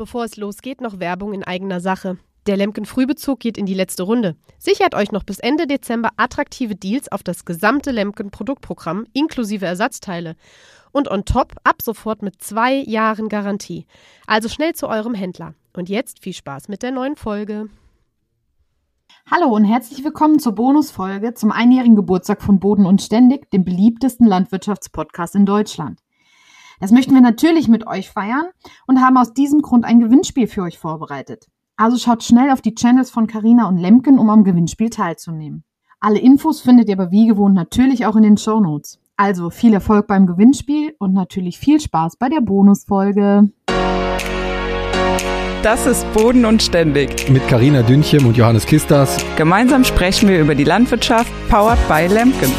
[0.00, 2.16] Bevor es losgeht, noch Werbung in eigener Sache.
[2.46, 4.34] Der Lemken Frühbezug geht in die letzte Runde.
[4.58, 10.36] Sichert euch noch bis Ende Dezember attraktive Deals auf das gesamte Lemken Produktprogramm inklusive Ersatzteile.
[10.90, 13.84] Und on top ab sofort mit zwei Jahren Garantie.
[14.26, 15.52] Also schnell zu eurem Händler.
[15.74, 17.66] Und jetzt viel Spaß mit der neuen Folge.
[19.30, 24.26] Hallo und herzlich willkommen zur Bonusfolge zum einjährigen Geburtstag von Boden und Ständig, dem beliebtesten
[24.26, 26.00] Landwirtschaftspodcast in Deutschland.
[26.80, 28.46] Das möchten wir natürlich mit euch feiern
[28.86, 31.46] und haben aus diesem Grund ein Gewinnspiel für euch vorbereitet.
[31.76, 35.64] Also schaut schnell auf die Channels von Carina und Lemken, um am Gewinnspiel teilzunehmen.
[36.00, 38.98] Alle Infos findet ihr aber wie gewohnt natürlich auch in den Show Notes.
[39.16, 43.50] Also viel Erfolg beim Gewinnspiel und natürlich viel Spaß bei der Bonusfolge.
[45.62, 47.28] Das ist Boden und Ständig.
[47.28, 49.18] Mit Carina Dünchem und Johannes Kistas.
[49.36, 52.50] Gemeinsam sprechen wir über die Landwirtschaft, powered by Lemken.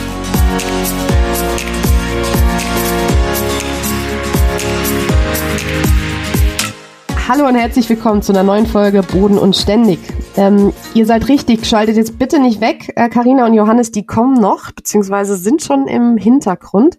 [7.34, 10.00] Hallo und herzlich willkommen zu einer neuen Folge Boden und Ständig.
[10.36, 12.94] Ähm, ihr seid richtig, schaltet jetzt bitte nicht weg.
[13.10, 16.98] Karina äh, und Johannes, die kommen noch, beziehungsweise sind schon im Hintergrund.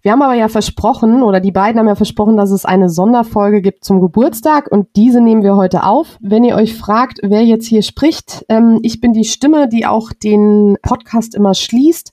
[0.00, 3.60] Wir haben aber ja versprochen, oder die beiden haben ja versprochen, dass es eine Sonderfolge
[3.60, 6.16] gibt zum Geburtstag und diese nehmen wir heute auf.
[6.18, 10.12] Wenn ihr euch fragt, wer jetzt hier spricht, ähm, ich bin die Stimme, die auch
[10.14, 12.10] den Podcast immer schließt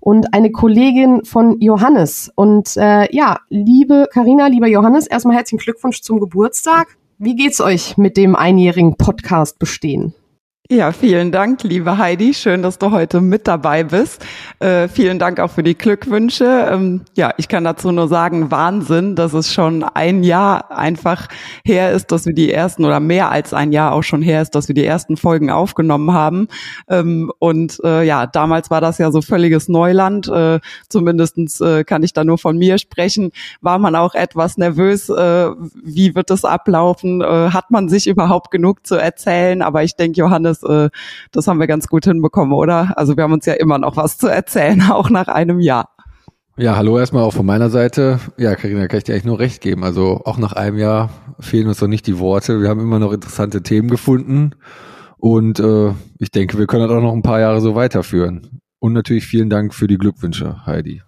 [0.00, 2.30] und eine Kollegin von Johannes.
[2.34, 6.98] Und äh, ja, liebe Karina, lieber Johannes, erstmal herzlichen Glückwunsch zum Geburtstag.
[7.18, 10.12] Wie geht's euch mit dem einjährigen Podcast bestehen?
[10.68, 12.34] Ja, vielen Dank, liebe Heidi.
[12.34, 14.26] Schön, dass du heute mit dabei bist.
[14.58, 16.44] Äh, vielen Dank auch für die Glückwünsche.
[16.44, 21.28] Ähm, ja, ich kann dazu nur sagen, Wahnsinn, dass es schon ein Jahr einfach
[21.64, 24.56] her ist, dass wir die ersten oder mehr als ein Jahr auch schon her ist,
[24.56, 26.48] dass wir die ersten Folgen aufgenommen haben.
[26.88, 30.26] Ähm, und äh, ja, damals war das ja so völliges Neuland.
[30.26, 30.58] Äh,
[30.88, 33.30] zumindestens äh, kann ich da nur von mir sprechen.
[33.60, 35.50] War man auch etwas nervös, äh,
[35.84, 37.20] wie wird es ablaufen?
[37.20, 39.62] Äh, hat man sich überhaupt genug zu erzählen?
[39.62, 40.90] Aber ich denke, Johannes, das, äh,
[41.32, 42.92] das haben wir ganz gut hinbekommen, oder?
[42.96, 45.90] Also wir haben uns ja immer noch was zu erzählen, auch nach einem Jahr.
[46.58, 48.18] Ja, hallo erstmal auch von meiner Seite.
[48.38, 49.84] Ja, Karina, kann ich dir eigentlich nur recht geben.
[49.84, 52.62] Also auch nach einem Jahr fehlen uns noch nicht die Worte.
[52.62, 54.52] Wir haben immer noch interessante Themen gefunden
[55.18, 58.60] und äh, ich denke, wir können das auch noch ein paar Jahre so weiterführen.
[58.78, 61.02] Und natürlich vielen Dank für die Glückwünsche, Heidi.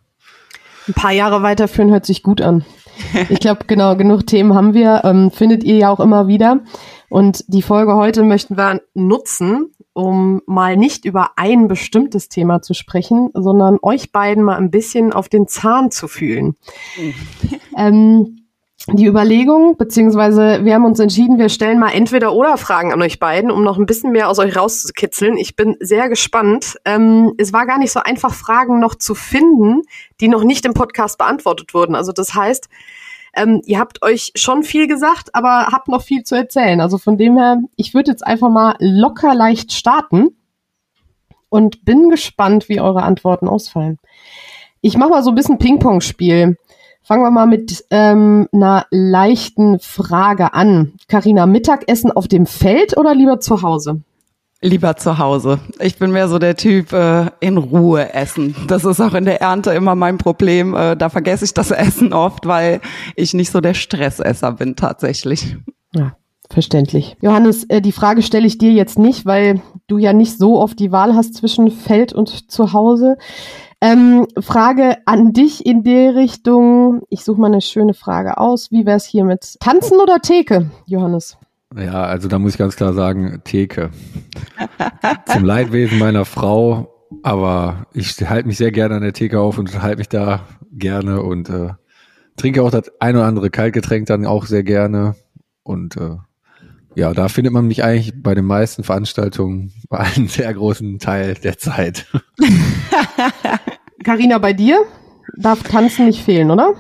[0.87, 2.65] Ein paar Jahre weiterführen hört sich gut an.
[3.31, 5.03] Ich glaube, genau, genug Themen haben wir.
[5.05, 6.61] Ähm, findet ihr ja auch immer wieder.
[7.09, 12.75] Und die Folge heute möchten wir nutzen, um mal nicht über ein bestimmtes Thema zu
[12.75, 16.57] sprechen, sondern euch beiden mal ein bisschen auf den Zahn zu fühlen.
[17.77, 18.48] ähm,
[18.93, 23.19] die Überlegung, beziehungsweise wir haben uns entschieden, wir stellen mal entweder oder Fragen an euch
[23.19, 25.37] beiden, um noch ein bisschen mehr aus euch rauszukitzeln.
[25.37, 26.77] Ich bin sehr gespannt.
[26.85, 29.83] Ähm, es war gar nicht so einfach, Fragen noch zu finden,
[30.21, 31.95] die noch nicht im Podcast beantwortet wurden.
[31.95, 32.69] Also das heißt,
[33.35, 36.81] ähm, ihr habt euch schon viel gesagt, aber habt noch viel zu erzählen.
[36.81, 40.37] Also von dem her, ich würde jetzt einfach mal locker leicht starten
[41.51, 43.99] und bin gespannt, wie eure Antworten ausfallen.
[44.81, 46.57] Ich mache mal so ein bisschen Ping-Pong-Spiel.
[47.09, 50.93] Fangen wir mal mit ähm, einer leichten Frage an.
[51.09, 54.03] Karina, Mittagessen auf dem Feld oder lieber zu Hause?
[54.61, 55.59] Lieber zu Hause.
[55.81, 58.55] Ich bin mehr so der Typ äh, in Ruhe essen.
[58.67, 60.75] Das ist auch in der Ernte immer mein Problem.
[60.75, 62.83] Äh, da vergesse ich das Essen oft, weil
[63.17, 65.57] ich nicht so der Stressesser bin tatsächlich.
[65.95, 66.15] Ja,
[66.51, 67.17] verständlich.
[67.23, 70.79] Johannes, äh, die Frage stelle ich dir jetzt nicht, weil du ja nicht so oft
[70.79, 73.17] die Wahl hast zwischen Feld und zu Hause.
[73.81, 77.03] Ähm, Frage an dich in der Richtung.
[77.11, 78.73] Ich suche mal eine schöne Frage aus.
[78.73, 81.39] Wie wäre es hier mit Tanzen oder Theke, Johannes?
[81.77, 83.91] Ja, also da muss ich ganz klar sagen, Theke.
[85.27, 89.81] Zum Leidwesen meiner Frau, aber ich halte mich sehr gerne an der Theke auf und
[89.81, 90.41] halte mich da
[90.73, 91.71] gerne und äh,
[92.37, 95.15] trinke auch das ein oder andere Kaltgetränk dann auch sehr gerne.
[95.63, 96.17] Und äh,
[96.95, 101.35] ja, da findet man mich eigentlich bei den meisten Veranstaltungen bei einem sehr großen Teil
[101.35, 102.07] der Zeit.
[104.09, 104.87] Karina, bei dir
[105.37, 106.73] darf Tanzen nicht fehlen, oder?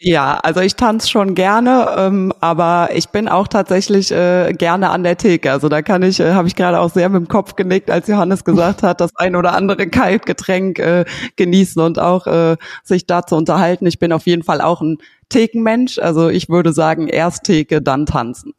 [0.00, 5.04] Ja, also ich tanze schon gerne, ähm, aber ich bin auch tatsächlich äh, gerne an
[5.04, 5.52] der Theke.
[5.52, 8.08] Also da kann ich, äh, habe ich gerade auch sehr mit dem Kopf genickt, als
[8.08, 11.04] Johannes gesagt hat, das ein oder andere Kaltgetränk äh,
[11.36, 13.86] genießen und auch äh, sich da zu unterhalten.
[13.86, 14.98] Ich bin auf jeden Fall auch ein
[15.28, 16.00] Thekenmensch.
[16.00, 18.52] Also ich würde sagen, erst Theke, dann tanzen.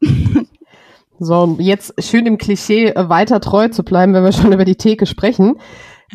[1.18, 4.76] So, jetzt schön im Klischee äh, weiter treu zu bleiben, wenn wir schon über die
[4.76, 5.58] Theke sprechen.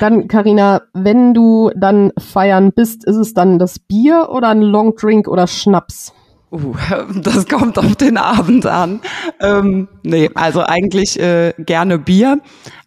[0.00, 5.28] Dann, Karina, wenn du dann feiern bist, ist es dann das Bier oder ein Longdrink
[5.28, 6.12] oder Schnaps?
[6.50, 6.74] Uh,
[7.22, 9.00] das kommt auf den Abend an.
[9.40, 12.40] Ähm, nee, also eigentlich äh, gerne Bier,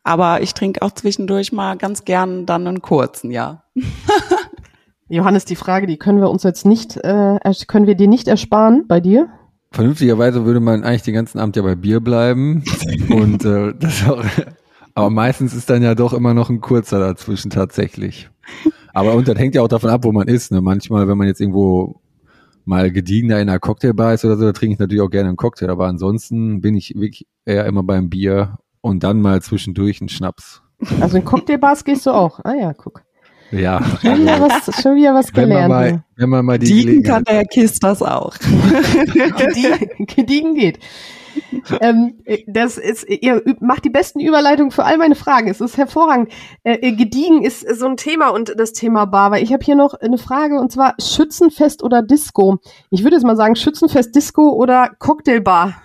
[0.03, 3.63] aber ich trinke auch zwischendurch mal ganz gern dann einen kurzen, ja.
[5.07, 7.37] Johannes, die Frage, die können wir uns jetzt nicht, äh,
[7.67, 9.29] können wir dir nicht ersparen bei dir?
[9.73, 12.63] vernünftigerweise würde man eigentlich den ganzen Abend ja bei Bier bleiben.
[13.09, 14.23] Und äh, das auch,
[14.95, 18.29] aber meistens ist dann ja doch immer noch ein kurzer dazwischen tatsächlich.
[18.93, 20.51] Aber und das hängt ja auch davon ab, wo man ist.
[20.51, 20.61] Ne?
[20.61, 21.99] Manchmal, wenn man jetzt irgendwo
[22.65, 25.37] mal gediegener in einer Cocktailbar ist oder so, da trinke ich natürlich auch gerne einen
[25.37, 25.69] Cocktail.
[25.69, 30.61] Aber ansonsten bin ich wirklich eher immer beim Bier und dann mal zwischendurch einen Schnaps.
[30.99, 32.39] Also in Cocktailbars gehst du auch.
[32.43, 33.03] Ah ja, guck.
[33.51, 33.83] Ja.
[34.01, 35.69] Schon wieder was, schon wieder was Wenn man gelernt.
[35.69, 38.35] mal, wenn man mal die Diegen Gelegenheit kann der Kiss das auch.
[38.37, 40.79] Gediegen, gediegen geht.
[41.81, 42.15] Ähm,
[42.47, 45.49] das ist, ihr macht die besten Überleitungen für all meine Fragen.
[45.49, 46.31] Es ist hervorragend.
[46.63, 49.75] Äh, äh, gediegen ist so ein Thema und das Thema Bar, weil ich habe hier
[49.75, 52.57] noch eine Frage und zwar Schützenfest oder Disco.
[52.89, 55.75] Ich würde jetzt mal sagen Schützenfest, Disco oder Cocktailbar.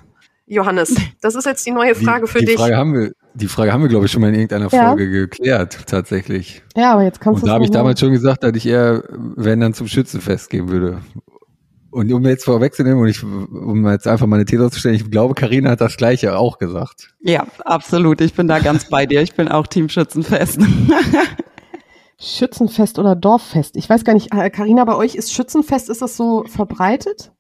[0.47, 2.57] Johannes, das ist jetzt die neue Frage die, für die dich.
[2.57, 4.89] Frage haben wir, die Frage haben wir, glaube ich, schon mal in irgendeiner Ja.
[4.89, 6.63] Folge geklärt, tatsächlich.
[6.75, 9.05] ja, aber jetzt kannst Und du da habe ich damals schon gesagt, dass ich eher,
[9.11, 11.03] wenn dann zum Schützenfest gehen würde.
[11.91, 15.71] Und um jetzt vorwegzunehmen und ich, um jetzt einfach meine These auszustellen, ich glaube, Karina
[15.71, 17.15] hat das Gleiche auch gesagt.
[17.21, 18.21] Ja, absolut.
[18.21, 19.23] Ich bin da ganz bei dir.
[19.23, 20.61] Ich bin auch Team Schützenfest.
[22.21, 23.77] Schützenfest oder Dorffest.
[23.77, 27.33] Ich weiß gar nicht, Karina, bei euch ist Schützenfest, ist das so verbreitet?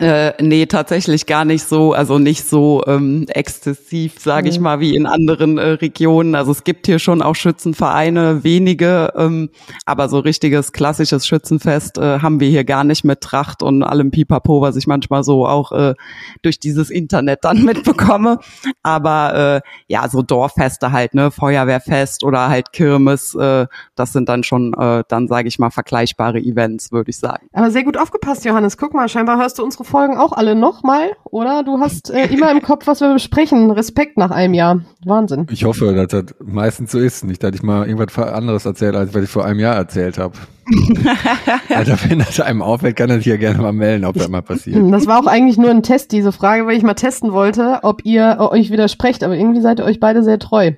[0.00, 4.62] Äh, nee, tatsächlich gar nicht so, also nicht so ähm, exzessiv, sage ich Mhm.
[4.64, 6.34] mal, wie in anderen äh, Regionen.
[6.34, 9.50] Also es gibt hier schon auch Schützenvereine, wenige, ähm,
[9.84, 14.10] aber so richtiges klassisches Schützenfest äh, haben wir hier gar nicht mit Tracht und allem
[14.10, 15.94] Pipapo, was ich manchmal so auch äh,
[16.40, 18.38] durch dieses Internet dann mitbekomme.
[18.82, 24.42] Aber äh, ja, so Dorffeste halt, ne, Feuerwehrfest oder halt Kirmes, äh, das sind dann
[24.42, 27.46] schon äh, dann, sage ich mal, vergleichbare Events, würde ich sagen.
[27.52, 28.78] Aber sehr gut aufgepasst, Johannes.
[28.78, 31.62] Guck mal, scheinbar hörst du unsere Folgen auch alle nochmal, oder?
[31.62, 33.70] Du hast äh, immer im Kopf, was wir besprechen.
[33.70, 34.80] Respekt nach einem Jahr.
[35.04, 35.46] Wahnsinn.
[35.50, 37.24] Ich hoffe, dass das meistens so ist.
[37.24, 40.34] Nicht, dass ich mal irgendwas anderes erzähle, als was ich vor einem Jahr erzählt habe.
[41.74, 44.42] also wenn das einem auffällt, kann er sich ja gerne mal melden, ob das mal
[44.42, 44.78] passiert.
[44.92, 48.04] Das war auch eigentlich nur ein Test, diese Frage, weil ich mal testen wollte, ob
[48.04, 49.24] ihr äh, euch widersprecht.
[49.24, 50.72] Aber irgendwie seid ihr euch beide sehr treu.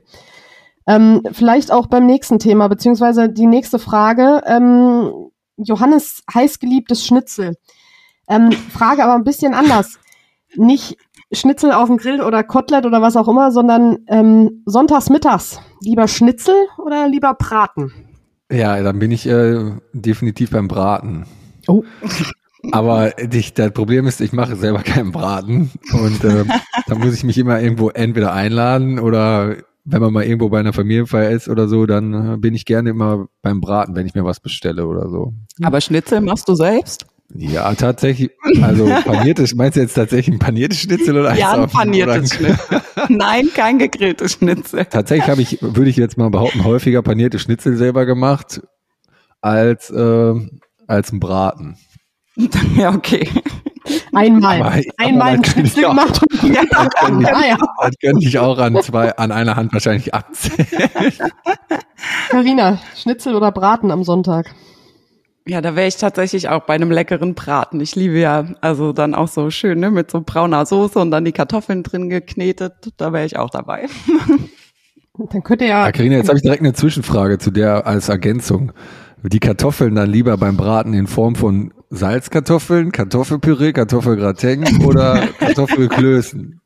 [0.87, 4.43] Ähm, vielleicht auch beim nächsten Thema, beziehungsweise die nächste Frage.
[4.47, 5.11] Ähm,
[5.57, 7.57] Johannes heißgeliebtes Schnitzel.
[8.29, 9.99] Ähm, Frage aber ein bisschen anders.
[10.57, 10.97] Nicht
[11.33, 15.61] Schnitzel auf dem Grill oder Kotelett oder was auch immer, sondern ähm, sonntags mittags.
[15.81, 17.93] Lieber Schnitzel oder lieber Braten?
[18.51, 21.27] Ja, dann bin ich äh, definitiv beim Braten.
[21.67, 21.83] Oh.
[22.73, 26.45] Aber dich, das Problem ist, ich mache selber keinen Braten und äh,
[26.87, 30.73] da muss ich mich immer irgendwo entweder einladen oder wenn man mal irgendwo bei einer
[30.73, 34.25] Familienfeier ist oder so, dann äh, bin ich gerne immer beim Braten, wenn ich mir
[34.25, 35.35] was bestelle oder so.
[35.63, 37.07] Aber Schnitzel machst du selbst?
[37.37, 38.31] Ja, tatsächlich.
[38.63, 42.55] Also paniertes, meinst du jetzt tatsächlich ein paniertes Schnitzel oder Ja, ein auf- paniertes oder-
[42.57, 42.81] Schnitzel.
[43.09, 44.85] Nein, kein gegrilltes Schnitzel.
[44.85, 48.61] Tatsächlich habe ich, würde ich jetzt mal behaupten, häufiger panierte Schnitzel selber gemacht
[49.41, 50.35] als äh,
[50.87, 51.77] als ein Braten.
[52.77, 53.29] Ja, okay.
[54.13, 54.61] Einmal.
[54.63, 56.21] Aber- Einmal aber ein das ich Schnitzel gemacht.
[56.43, 56.55] Und
[56.95, 57.57] kann ich- ah, ja.
[57.81, 60.67] Das könnte ich auch an zwei, an einer Hand wahrscheinlich abzählen.
[62.29, 64.55] Carina, Schnitzel oder Braten am Sonntag?
[65.47, 67.79] Ja, da wäre ich tatsächlich auch bei einem leckeren Braten.
[67.81, 71.27] Ich liebe ja, also dann auch so schön, ne, mit so brauner Soße und dann
[71.27, 72.73] die Kartoffeln drin geknetet.
[72.97, 73.87] Da wäre ich auch dabei.
[75.17, 75.87] Dann könnt ihr ja.
[75.87, 78.73] Ja, Carina, jetzt habe ich direkt eine Zwischenfrage zu der als Ergänzung.
[79.23, 86.61] Die Kartoffeln dann lieber beim Braten in Form von Salzkartoffeln, Kartoffelpüree, Kartoffelgratin oder Kartoffelklößen?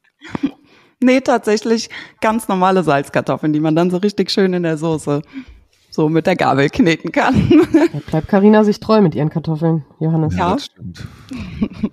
[1.01, 1.91] Nee, tatsächlich
[2.23, 5.23] ganz normale Salzkartoffeln, die man dann so richtig schön in der Soße
[5.99, 7.35] so mit der Gabel kneten kann.
[7.93, 10.37] Da bleibt Carina sich treu mit ihren Kartoffeln, Johannes.
[10.37, 10.53] Ja.
[10.53, 11.05] das stimmt.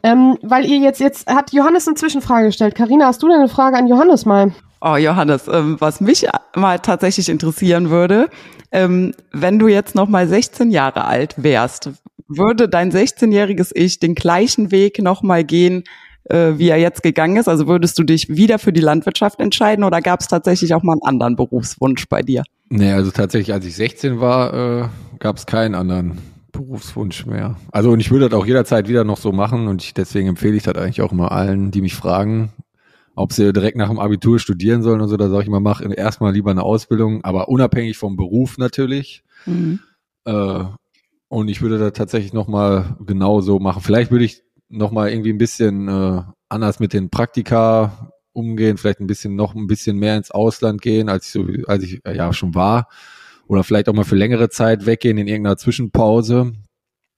[0.04, 2.76] Ähm, weil ihr jetzt, jetzt hat Johannes eine Zwischenfrage gestellt.
[2.76, 4.54] Carina, hast du denn eine Frage an Johannes mal?
[4.80, 8.30] Oh, Johannes, ähm, was mich mal tatsächlich interessieren würde,
[8.72, 11.90] ähm, wenn du jetzt noch mal 16 Jahre alt wärst,
[12.28, 15.84] würde dein 16-jähriges Ich den gleichen Weg noch mal gehen,
[16.26, 17.48] äh, wie er jetzt gegangen ist?
[17.48, 20.94] Also würdest du dich wieder für die Landwirtschaft entscheiden oder gab es tatsächlich auch mal
[20.94, 22.44] einen anderen Berufswunsch bei dir?
[22.70, 24.88] Nee, also tatsächlich, als ich 16 war, äh,
[25.20, 26.18] gab es keinen anderen
[26.52, 27.58] Berufswunsch mehr.
[27.72, 30.56] Also und ich würde das auch jederzeit wieder noch so machen und ich, deswegen empfehle
[30.56, 32.54] ich das eigentlich auch immer allen, die mich fragen,
[33.16, 35.82] ob sie direkt nach dem Abitur studieren sollen und so, da sage ich immer, mach
[35.82, 39.24] erstmal lieber eine Ausbildung, aber unabhängig vom Beruf natürlich.
[40.26, 40.64] Äh,
[41.28, 43.82] und ich würde da tatsächlich nochmal genau so machen.
[43.82, 49.08] Vielleicht würde ich nochmal irgendwie ein bisschen äh, anders mit den Praktika umgehen, vielleicht ein
[49.08, 52.34] bisschen noch ein bisschen mehr ins Ausland gehen, als ich so, als ich äh, ja
[52.34, 52.90] schon war.
[53.48, 56.54] Oder vielleicht auch mal für längere Zeit weggehen in irgendeiner Zwischenpause.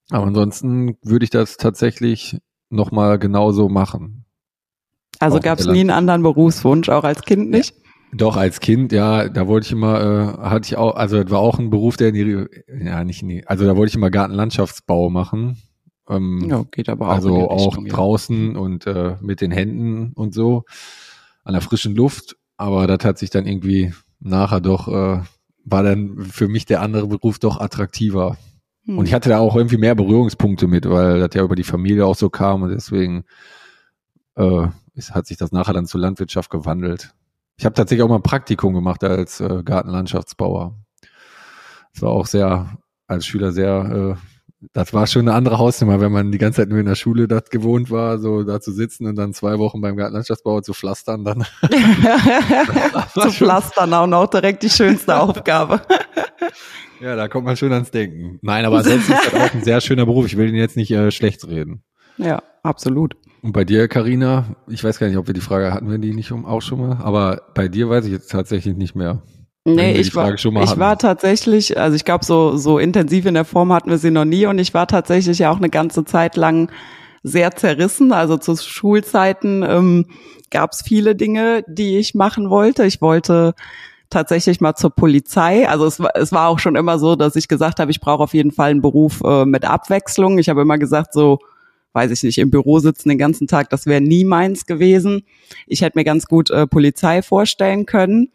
[0.10, 2.38] Aber ansonsten würde ich das tatsächlich
[2.70, 4.26] nochmal genauso machen.
[5.20, 7.74] Also gab es nie einen anderen Berufswunsch, auch als Kind nicht?
[8.14, 11.40] Doch, als Kind, ja, da wollte ich immer, äh, hatte ich auch, also das war
[11.40, 12.46] auch ein Beruf, der in die,
[12.86, 15.58] ja, nicht in die, also da wollte ich immer Gartenlandschaftsbau machen.
[16.10, 17.14] Ähm, Ja, geht aber auch.
[17.14, 17.94] also auch Richtung, ja.
[17.94, 20.64] draußen und äh, mit den Händen und so
[21.44, 22.36] an der frischen Luft.
[22.58, 25.22] Aber das hat sich dann irgendwie nachher doch, äh,
[25.64, 28.38] war dann für mich der andere Beruf doch attraktiver.
[28.86, 28.98] Hm.
[28.98, 32.06] Und ich hatte da auch irgendwie mehr Berührungspunkte mit, weil das ja über die Familie
[32.06, 33.26] auch so kam und deswegen
[34.36, 37.14] äh, ist, hat sich das nachher dann zur Landwirtschaft gewandelt.
[37.58, 40.76] Ich habe tatsächlich auch mal ein Praktikum gemacht als äh, Gartenlandschaftsbauer.
[41.94, 44.37] Das war auch sehr, als Schüler sehr, äh,
[44.74, 47.28] das war schon eine andere Hausnummer, wenn man die ganze Zeit nur in der Schule
[47.28, 51.24] das gewohnt war, so da zu sitzen und dann zwei Wochen beim Gartenlandschaftsbauer zu pflastern,
[51.24, 51.46] dann
[53.14, 55.82] Zu pflastern auch noch direkt die schönste Aufgabe.
[57.00, 58.40] ja, da kommt man schon ans Denken.
[58.42, 60.26] Nein, aber sonst ist das auch ein sehr schöner Beruf.
[60.26, 61.84] Ich will ihn jetzt nicht äh, schlecht reden.
[62.18, 63.16] Ja, absolut.
[63.44, 66.16] Und bei dir, Karina, ich weiß gar nicht, ob wir die Frage hatten wir die
[66.16, 69.22] nicht um, auch schon mal, aber bei dir weiß ich jetzt tatsächlich nicht mehr.
[69.76, 73.74] Nee, ich war, ich war tatsächlich, also ich glaube, so, so intensiv in der Form
[73.74, 76.72] hatten wir sie noch nie und ich war tatsächlich ja auch eine ganze Zeit lang
[77.22, 78.14] sehr zerrissen.
[78.14, 80.06] Also zu Schulzeiten ähm,
[80.52, 82.86] gab es viele Dinge, die ich machen wollte.
[82.86, 83.56] Ich wollte
[84.10, 85.68] tatsächlich mal zur Polizei.
[85.68, 88.24] Also es war, es war auch schon immer so, dass ich gesagt habe, ich brauche
[88.24, 90.38] auf jeden Fall einen Beruf äh, mit Abwechslung.
[90.38, 91.40] Ich habe immer gesagt, so
[91.92, 95.24] weiß ich nicht, im Büro sitzen den ganzen Tag, das wäre nie meins gewesen.
[95.66, 98.32] Ich hätte mir ganz gut äh, Polizei vorstellen können.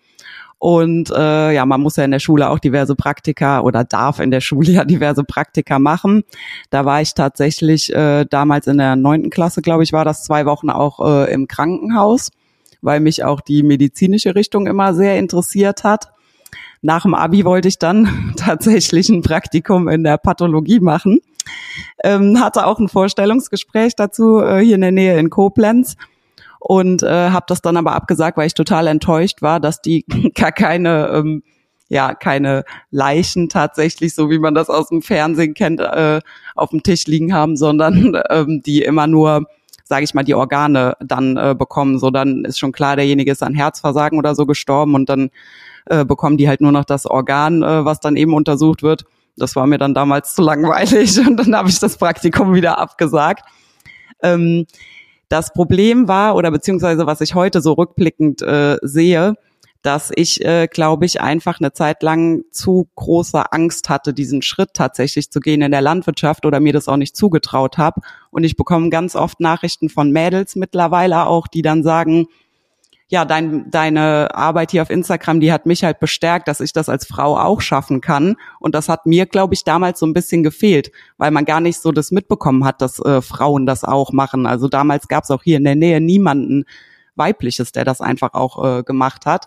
[0.62, 4.30] Und äh, ja, man muss ja in der Schule auch diverse Praktika oder darf in
[4.30, 6.22] der Schule ja diverse Praktika machen.
[6.70, 10.46] Da war ich tatsächlich äh, damals in der neunten Klasse, glaube ich, war das zwei
[10.46, 12.30] Wochen auch äh, im Krankenhaus,
[12.80, 16.12] weil mich auch die medizinische Richtung immer sehr interessiert hat.
[16.80, 21.18] Nach dem Abi wollte ich dann tatsächlich ein Praktikum in der Pathologie machen.
[22.04, 25.96] Ähm, hatte auch ein Vorstellungsgespräch dazu äh, hier in der Nähe in Koblenz
[26.64, 30.04] und äh, habe das dann aber abgesagt, weil ich total enttäuscht war, dass die
[30.34, 31.42] gar keine ähm,
[31.88, 36.20] ja keine Leichen tatsächlich, so wie man das aus dem Fernsehen kennt, äh,
[36.54, 39.46] auf dem Tisch liegen haben, sondern ähm, die immer nur
[39.84, 41.98] sage ich mal, die Organe dann äh, bekommen.
[41.98, 45.28] So, dann ist schon klar, derjenige ist an Herzversagen oder so gestorben und dann
[45.86, 49.04] äh, bekommen die halt nur noch das Organ, äh, was dann eben untersucht wird.
[49.36, 53.44] Das war mir dann damals zu langweilig und dann habe ich das Praktikum wieder abgesagt.
[54.22, 54.66] Ähm,
[55.32, 59.34] das Problem war, oder beziehungsweise was ich heute so rückblickend äh, sehe,
[59.80, 64.74] dass ich, äh, glaube ich, einfach eine Zeit lang zu große Angst hatte, diesen Schritt
[64.74, 68.02] tatsächlich zu gehen in der Landwirtschaft oder mir das auch nicht zugetraut habe.
[68.30, 72.26] Und ich bekomme ganz oft Nachrichten von Mädels mittlerweile auch, die dann sagen,
[73.12, 76.88] ja, dein, deine Arbeit hier auf Instagram, die hat mich halt bestärkt, dass ich das
[76.88, 78.36] als Frau auch schaffen kann.
[78.58, 81.78] Und das hat mir, glaube ich, damals so ein bisschen gefehlt, weil man gar nicht
[81.78, 84.46] so das mitbekommen hat, dass äh, Frauen das auch machen.
[84.46, 86.64] Also damals gab es auch hier in der Nähe niemanden
[87.14, 89.46] weibliches, der das einfach auch äh, gemacht hat.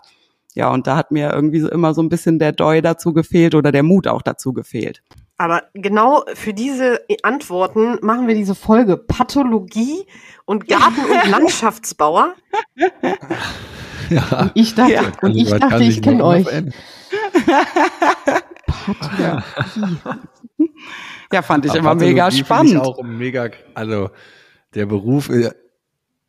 [0.54, 3.56] Ja, und da hat mir irgendwie so immer so ein bisschen der Doi dazu gefehlt
[3.56, 5.02] oder der Mut auch dazu gefehlt.
[5.38, 10.06] Aber genau für diese Antworten machen wir diese Folge Pathologie
[10.46, 12.34] und Garten- und Landschaftsbauer.
[14.08, 14.50] Ja.
[14.54, 15.02] Ich dachte, Ja.
[15.20, 16.44] und ich Also, kann dachte, ich kenne euch.
[16.44, 16.72] Pathologie.
[21.32, 22.72] Ja, fand ich Aber immer mega spannend.
[22.72, 24.10] Ich auch mega, also
[24.74, 25.50] der Beruf, äh,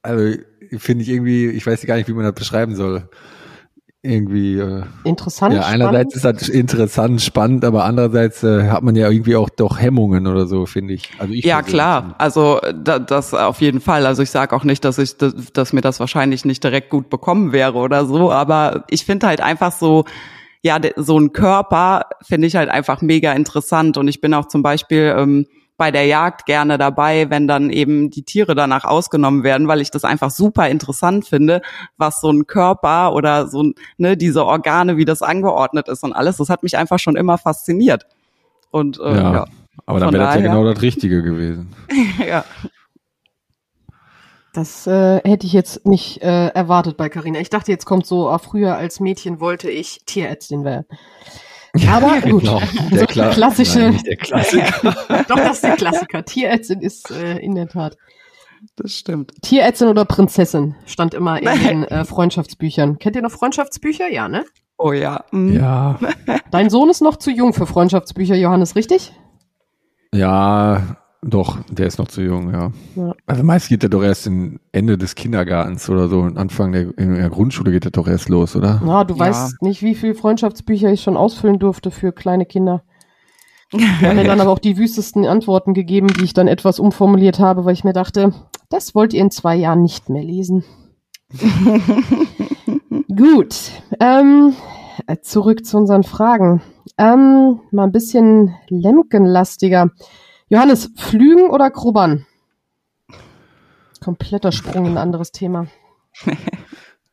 [0.01, 0.37] also
[0.77, 3.07] finde ich irgendwie, ich weiß gar nicht, wie man das beschreiben soll.
[4.07, 5.53] Irgendwie, äh, Interessant.
[5.53, 9.79] ja, einerseits ist das interessant, spannend, aber andererseits äh, hat man ja irgendwie auch doch
[9.79, 11.09] Hemmungen oder so, finde ich.
[11.19, 12.15] Also ich Ja, klar.
[12.17, 14.05] Also da, das auf jeden Fall.
[14.05, 17.09] Also ich sage auch nicht, dass ich, dass, dass mir das wahrscheinlich nicht direkt gut
[17.09, 20.05] bekommen wäre oder so, aber ich finde halt einfach so,
[20.61, 24.63] ja, so ein Körper finde ich halt einfach mega interessant und ich bin auch zum
[24.63, 25.47] Beispiel ähm,
[25.77, 29.91] bei der Jagd gerne dabei, wenn dann eben die Tiere danach ausgenommen werden, weil ich
[29.91, 31.61] das einfach super interessant finde,
[31.97, 36.37] was so ein Körper oder so ne, diese Organe, wie das angeordnet ist und alles.
[36.37, 38.05] Das hat mich einfach schon immer fasziniert.
[38.71, 39.33] Und äh, Ja.
[39.33, 39.45] ja.
[39.85, 41.73] Aber dann wäre das ja genau das Richtige gewesen.
[42.27, 42.43] ja.
[44.53, 47.39] Das äh, hätte ich jetzt nicht äh, erwartet bei Carina.
[47.39, 50.85] Ich dachte, jetzt kommt so, ah, früher als Mädchen wollte ich Tierärztin werden.
[51.87, 52.41] Aber gut.
[52.43, 52.61] Genau.
[52.91, 54.95] Der So Kla klassische- Nein, der Klassiker.
[55.27, 56.25] Doch, das ist der Klassiker.
[56.25, 57.97] Tierärztin ist äh, in der Tat.
[58.75, 59.33] Das stimmt.
[59.41, 62.97] Tierärztin oder Prinzessin stand immer in den äh, Freundschaftsbüchern.
[62.99, 64.09] Kennt ihr noch Freundschaftsbücher?
[64.09, 64.45] Ja, ne?
[64.79, 65.25] Oh ja.
[65.31, 65.53] mhm.
[65.55, 65.99] ja,
[66.51, 69.11] Dein Sohn ist noch zu jung für Freundschaftsbücher, Johannes, richtig?
[70.13, 72.71] ja, doch, der ist noch zu jung, ja.
[72.95, 73.13] Ja.
[73.25, 76.97] Also meist geht er doch erst in Ende des Kindergartens oder so und Anfang der,
[76.97, 78.81] in der Grundschule geht er doch erst los, oder?
[78.85, 79.19] Na, du Ja.
[79.21, 82.83] weißt nicht, wie viel Freundschaftsbücher ich schon ausfüllen durfte für kleine Kinder.
[83.73, 87.39] Ich habe mir dann aber auch die wüstesten Antworten gegeben, die ich dann etwas umformuliert
[87.39, 88.33] habe, weil ich mir dachte,
[88.69, 90.63] das wollt ihr in zwei Jahren nicht mehr lesen.
[93.13, 94.53] Gut, ähm,
[95.07, 96.61] äh, zurück zu unseren Fragen.
[96.97, 99.91] Ähm, mal ein bisschen Lemkenlastiger.
[100.49, 102.25] Johannes, Flügen oder Grubbern?
[104.01, 105.67] Kompletter Sprung in ein anderes Thema.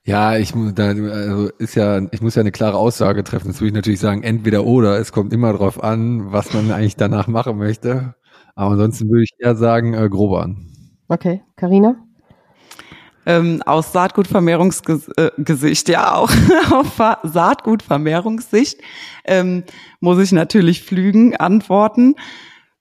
[0.07, 3.49] Ja, ich muss da also ist ja, ich muss ja eine klare Aussage treffen.
[3.49, 4.99] Das würde ich natürlich sagen, entweder oder.
[4.99, 8.15] Es kommt immer drauf an, was man eigentlich danach machen möchte.
[8.55, 10.71] Aber ansonsten würde ich eher sagen, äh, Grobern.
[11.09, 11.97] Okay, Karina?
[13.25, 16.31] Ähm, aus Saatgutvermehrungsgesicht, ja auch,
[16.71, 18.83] auf Saatgutvermehrungssicht
[19.25, 19.65] ähm,
[20.01, 22.17] muss ich natürlich Flügen antworten.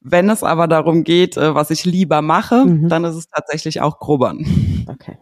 [0.04, 2.90] Wenn es aber darum geht, äh, was ich lieber mache, mhm.
[2.90, 4.46] dann ist es tatsächlich auch Grubbern.
[4.88, 5.18] Okay.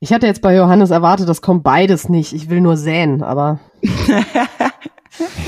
[0.00, 2.32] Ich hatte jetzt bei Johannes erwartet, das kommt beides nicht.
[2.32, 3.60] Ich will nur säen, aber.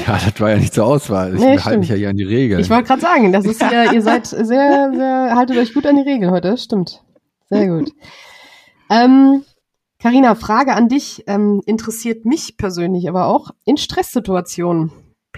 [0.06, 1.34] Ja, das war ja nicht zur Auswahl.
[1.34, 2.60] Ich nee, halte mich ja hier an die Regeln.
[2.60, 5.96] Ich wollte gerade sagen, das ist ja, ihr seid sehr, sehr, haltet euch gut an
[5.96, 7.04] die Regeln heute, stimmt.
[7.50, 7.92] Sehr gut.
[8.90, 9.44] Ähm,
[10.00, 13.50] Carina, Frage an dich, ähm, interessiert mich persönlich aber auch.
[13.64, 14.90] In Stresssituationen,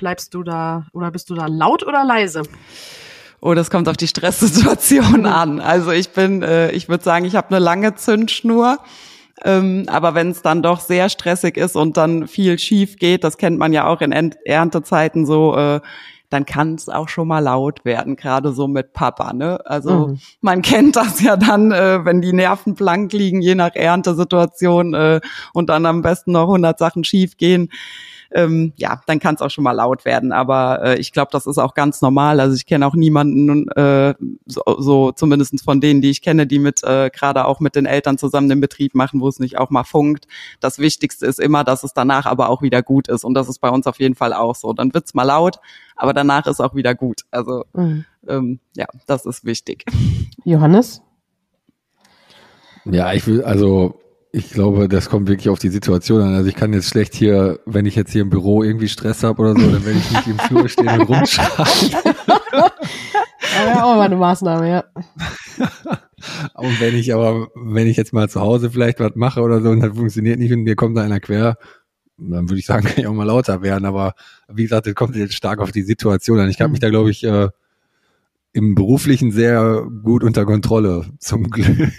[0.03, 2.43] bleibst du da oder bist du da laut oder leise?
[3.41, 5.61] Oh, das kommt auf die Stresssituation an.
[5.61, 8.79] Also ich bin, äh, ich würde sagen, ich habe eine lange Zündschnur.
[9.45, 13.39] Ähm, aber wenn es dann doch sehr stressig ist und dann viel schief geht, das
[13.39, 14.11] kennt man ja auch in
[14.45, 15.81] Erntezeiten so, äh,
[16.31, 19.33] dann kann es auch schon mal laut werden, gerade so mit Papa.
[19.33, 19.61] Ne?
[19.65, 20.21] Also mhm.
[20.41, 25.21] man kennt das ja dann, äh, wenn die Nerven blank liegen, je nach Erntesituation äh,
[25.53, 27.71] und dann am besten noch 100 Sachen schief gehen
[28.35, 30.33] ähm, ja, dann kann es auch schon mal laut werden.
[30.33, 32.41] Aber äh, ich glaube, das ist auch ganz normal.
[32.41, 34.15] Also ich kenne auch niemanden, äh,
[34.47, 37.87] so, so zumindest von denen, die ich kenne, die mit äh, gerade auch mit den
[37.87, 40.27] Eltern zusammen den Betrieb machen, wo es nicht auch mal funkt.
[40.61, 43.25] Das Wichtigste ist immer, dass es danach aber auch wieder gut ist.
[43.25, 44.73] Und das ist bei uns auf jeden Fall auch so.
[44.73, 45.59] Dann wird's mal laut,
[45.97, 47.23] aber danach ist auch wieder gut.
[47.31, 48.05] Also mhm.
[48.27, 49.85] ähm, ja, das ist wichtig.
[50.45, 51.03] Johannes?
[52.85, 54.01] Ja, ich will, also
[54.35, 56.35] ich glaube, das kommt wirklich auf die Situation an.
[56.35, 59.43] Also ich kann jetzt schlecht hier, wenn ich jetzt hier im Büro irgendwie Stress habe
[59.43, 61.91] oder so, dann werde ich nicht im Flur stehen und rumschreien.
[63.67, 64.85] ja, auch mal eine Maßnahme, ja.
[66.55, 69.69] und wenn ich aber, wenn ich jetzt mal zu Hause vielleicht was mache oder so
[69.69, 71.59] und das funktioniert nicht und mir kommt da einer quer,
[72.17, 73.85] dann würde ich sagen, kann ich auch mal lauter werden.
[73.85, 74.15] Aber
[74.49, 76.49] wie gesagt, das kommt jetzt stark auf die Situation an.
[76.49, 77.51] Ich habe mich da, glaube ich, äh,
[78.55, 81.93] im Beruflichen sehr gut unter Kontrolle, zum Glück.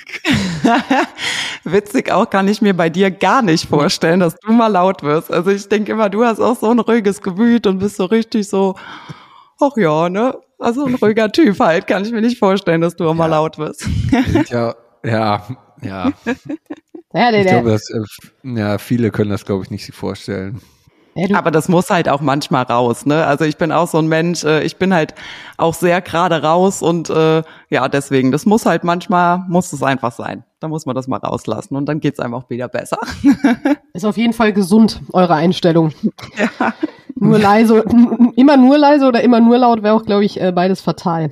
[1.65, 5.31] Witzig auch kann ich mir bei dir gar nicht vorstellen, dass du mal laut wirst.
[5.31, 8.49] Also ich denke immer, du hast auch so ein ruhiges Gemüt und bist so richtig
[8.49, 8.75] so,
[9.59, 10.35] ach ja, ne?
[10.59, 13.57] Also ein ruhiger Typ halt, kann ich mir nicht vorstellen, dass du auch mal laut
[13.57, 13.87] wirst.
[14.49, 15.43] ja, ja,
[15.81, 16.11] ja.
[17.13, 18.03] ja ich glaube, dass, äh,
[18.43, 20.61] ja, viele können das, glaube ich, nicht sich vorstellen.
[21.15, 23.25] Ja, Aber das muss halt auch manchmal raus, ne?
[23.25, 25.13] Also ich bin auch so ein Mensch, äh, ich bin halt
[25.57, 30.11] auch sehr gerade raus und äh, ja, deswegen, das muss halt manchmal, muss es einfach
[30.11, 30.43] sein.
[30.63, 32.97] Da muss man das mal rauslassen und dann geht's einem auch wieder besser.
[33.93, 35.91] Ist auf jeden Fall gesund, eure Einstellung.
[36.37, 36.73] Ja.
[37.15, 37.83] Nur leise,
[38.37, 41.31] immer nur leise oder immer nur laut wäre auch, glaube ich, äh, beides fatal.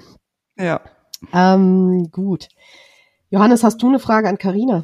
[0.58, 0.82] Ja.
[1.34, 2.50] Ähm, gut.
[3.30, 4.84] Johannes, hast du eine Frage an Karina?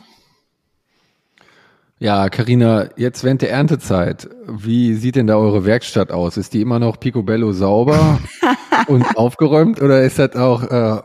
[1.99, 6.37] Ja, Karina, jetzt während der Erntezeit, wie sieht denn da eure Werkstatt aus?
[6.37, 8.19] Ist die immer noch picobello sauber
[8.87, 11.01] und aufgeräumt oder ist das auch äh,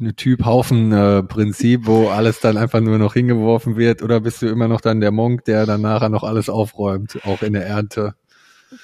[0.00, 4.42] eine Typ Haufen äh, Prinzip, wo alles dann einfach nur noch hingeworfen wird oder bist
[4.42, 7.66] du immer noch dann der Monk, der dann nachher noch alles aufräumt, auch in der
[7.66, 8.14] Ernte?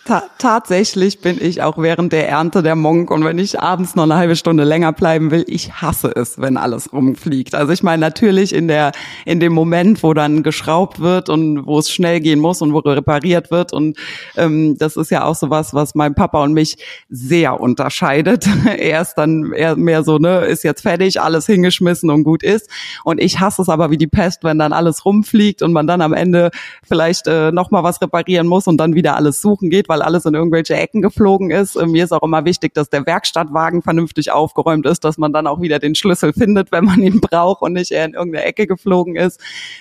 [0.04, 4.02] Ta tatsächlich bin ich auch während der Ernte der Monk und wenn ich abends noch
[4.02, 7.54] eine halbe Stunde länger bleiben will, ich hasse es, wenn alles rumfliegt.
[7.54, 8.90] Also ich meine natürlich in der
[9.24, 12.78] in dem Moment, wo dann geschraubt wird und wo es schnell gehen muss und wo
[12.78, 13.96] repariert wird und
[14.36, 18.48] ähm, das ist ja auch so was, was mein Papa und mich sehr unterscheidet.
[18.78, 22.68] er ist dann eher mehr so ne, ist jetzt fertig, alles hingeschmissen und gut ist
[23.04, 26.00] und ich hasse es aber wie die Pest, wenn dann alles rumfliegt und man dann
[26.00, 26.50] am Ende
[26.82, 30.00] vielleicht äh, noch mal was reparieren muss und dann wieder alles suchen geht geht, weil
[30.00, 31.76] alles in irgendwelche Ecken geflogen ist.
[31.76, 35.60] Mir ist auch immer wichtig, dass der Werkstattwagen vernünftig aufgeräumt ist, dass man dann auch
[35.60, 39.38] wieder den Schlüssel findet, wenn man ihn braucht und nicht in irgendeine Ecke geflogen ist.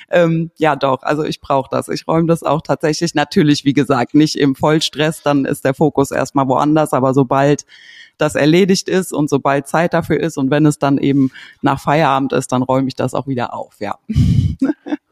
[0.09, 1.87] Ähm, ja, doch, also ich brauche das.
[1.87, 6.11] Ich räume das auch tatsächlich natürlich, wie gesagt, nicht im Vollstress, dann ist der Fokus
[6.11, 7.65] erstmal woanders, aber sobald
[8.17, 11.31] das erledigt ist und sobald Zeit dafür ist und wenn es dann eben
[11.61, 13.97] nach Feierabend ist, dann räume ich das auch wieder auf, ja.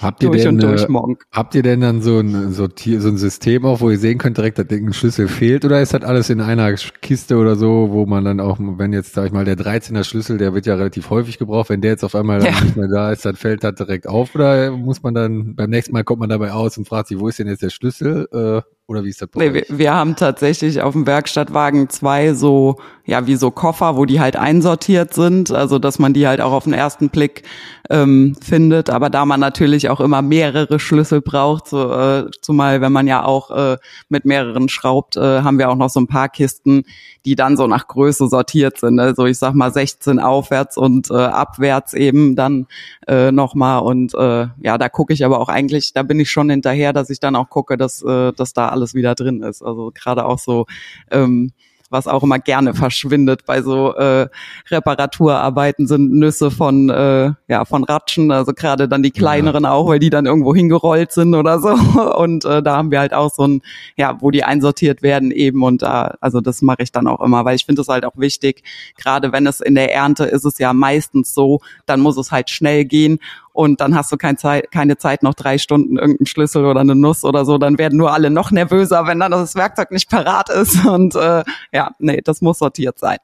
[0.00, 3.16] Habt ihr, durch denn, durch, äh, habt ihr denn dann so ein, so, so ein
[3.16, 6.28] System auch, wo ihr sehen könnt direkt, dass ein Schlüssel fehlt oder ist das alles
[6.28, 9.56] in einer Kiste oder so, wo man dann auch, wenn jetzt, sag ich mal, der
[9.56, 12.50] 13er Schlüssel, der wird ja relativ häufig gebraucht, wenn der jetzt auf einmal ja.
[12.60, 15.94] nicht mehr da ist, dann fällt das direkt auf oder muss man dann, beim nächsten
[15.94, 18.28] Mal kommt man dabei aus und fragt sich, wo ist denn jetzt der Schlüssel?
[18.32, 22.76] Äh, oder wie ist das nee, wir, wir, haben tatsächlich auf dem Werkstattwagen zwei so,
[23.04, 26.52] ja, wie so Koffer, wo die halt einsortiert sind, also dass man die halt auch
[26.52, 27.42] auf den ersten Blick
[27.90, 28.88] ähm, findet.
[28.88, 33.24] Aber da man natürlich auch immer mehrere Schlüssel braucht, so, äh, zumal wenn man ja
[33.24, 33.76] auch äh,
[34.08, 36.84] mit mehreren schraubt, äh, haben wir auch noch so ein paar Kisten,
[37.26, 39.00] die dann so nach Größe sortiert sind.
[39.00, 42.68] Also ich sag mal 16 aufwärts und äh, abwärts eben dann
[43.08, 43.82] äh, nochmal.
[43.82, 47.10] Und äh, ja, da gucke ich aber auch eigentlich, da bin ich schon hinterher, dass
[47.10, 49.60] ich dann auch gucke, dass, äh, dass da alles wieder drin ist.
[49.62, 50.66] Also gerade auch so
[51.10, 51.50] ähm,
[51.90, 54.28] was auch immer gerne verschwindet bei so äh,
[54.70, 59.72] Reparaturarbeiten sind Nüsse von äh, ja von Ratschen, also gerade dann die kleineren ja.
[59.72, 61.70] auch, weil die dann irgendwo hingerollt sind oder so
[62.16, 63.62] und äh, da haben wir halt auch so ein
[63.96, 67.44] ja, wo die einsortiert werden eben und da also das mache ich dann auch immer,
[67.44, 68.62] weil ich finde es halt auch wichtig,
[68.96, 72.50] gerade wenn es in der Ernte ist es ja meistens so, dann muss es halt
[72.50, 73.18] schnell gehen
[73.56, 76.94] und dann hast du kein Zeit, keine Zeit, noch drei Stunden irgendeinen Schlüssel oder eine
[76.94, 80.50] Nuss oder so, dann werden nur alle noch nervöser, wenn dann das Werkzeug nicht parat
[80.50, 80.84] ist.
[80.84, 81.42] Und äh,
[81.72, 83.18] ja, nee, das muss sortiert sein.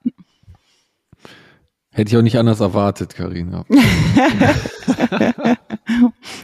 [1.95, 3.67] Hätte ich auch nicht anders erwartet, Karina.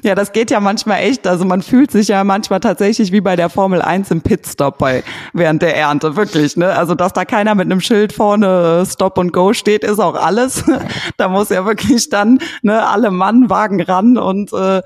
[0.03, 1.27] ja, das geht ja manchmal echt.
[1.27, 5.03] Also man fühlt sich ja manchmal tatsächlich wie bei der Formel 1 im Pitstop bei
[5.33, 6.59] während der Ernte, wirklich.
[6.59, 6.75] Ne?
[6.75, 10.17] Also dass da keiner mit einem Schild vorne äh, Stop und Go steht, ist auch
[10.17, 10.65] alles.
[11.17, 14.83] da muss ja wirklich dann ne, alle Mann Wagen ran und äh,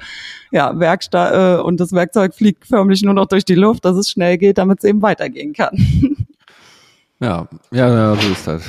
[0.52, 4.10] ja Werkstatt äh, und das Werkzeug fliegt förmlich nur noch durch die Luft, dass es
[4.10, 5.76] schnell geht, damit es eben weitergehen kann.
[7.20, 8.62] ja, ja, ja, so ist das.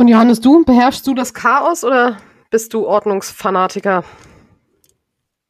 [0.00, 2.16] Und Johannes, du, beherrschst du das Chaos oder
[2.50, 4.02] bist du Ordnungsfanatiker?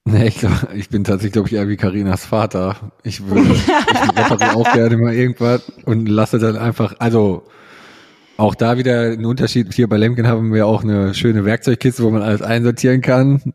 [0.04, 2.90] Nee, ich, glaub, ich bin tatsächlich, glaube ich, eher wie Karinas Vater.
[3.04, 3.48] Ich würde
[4.56, 7.44] auch gerne mal irgendwas und lasse dann einfach, also
[8.38, 9.72] auch da wieder ein Unterschied.
[9.72, 13.54] Hier bei Lemken haben wir auch eine schöne Werkzeugkiste, wo man alles einsortieren kann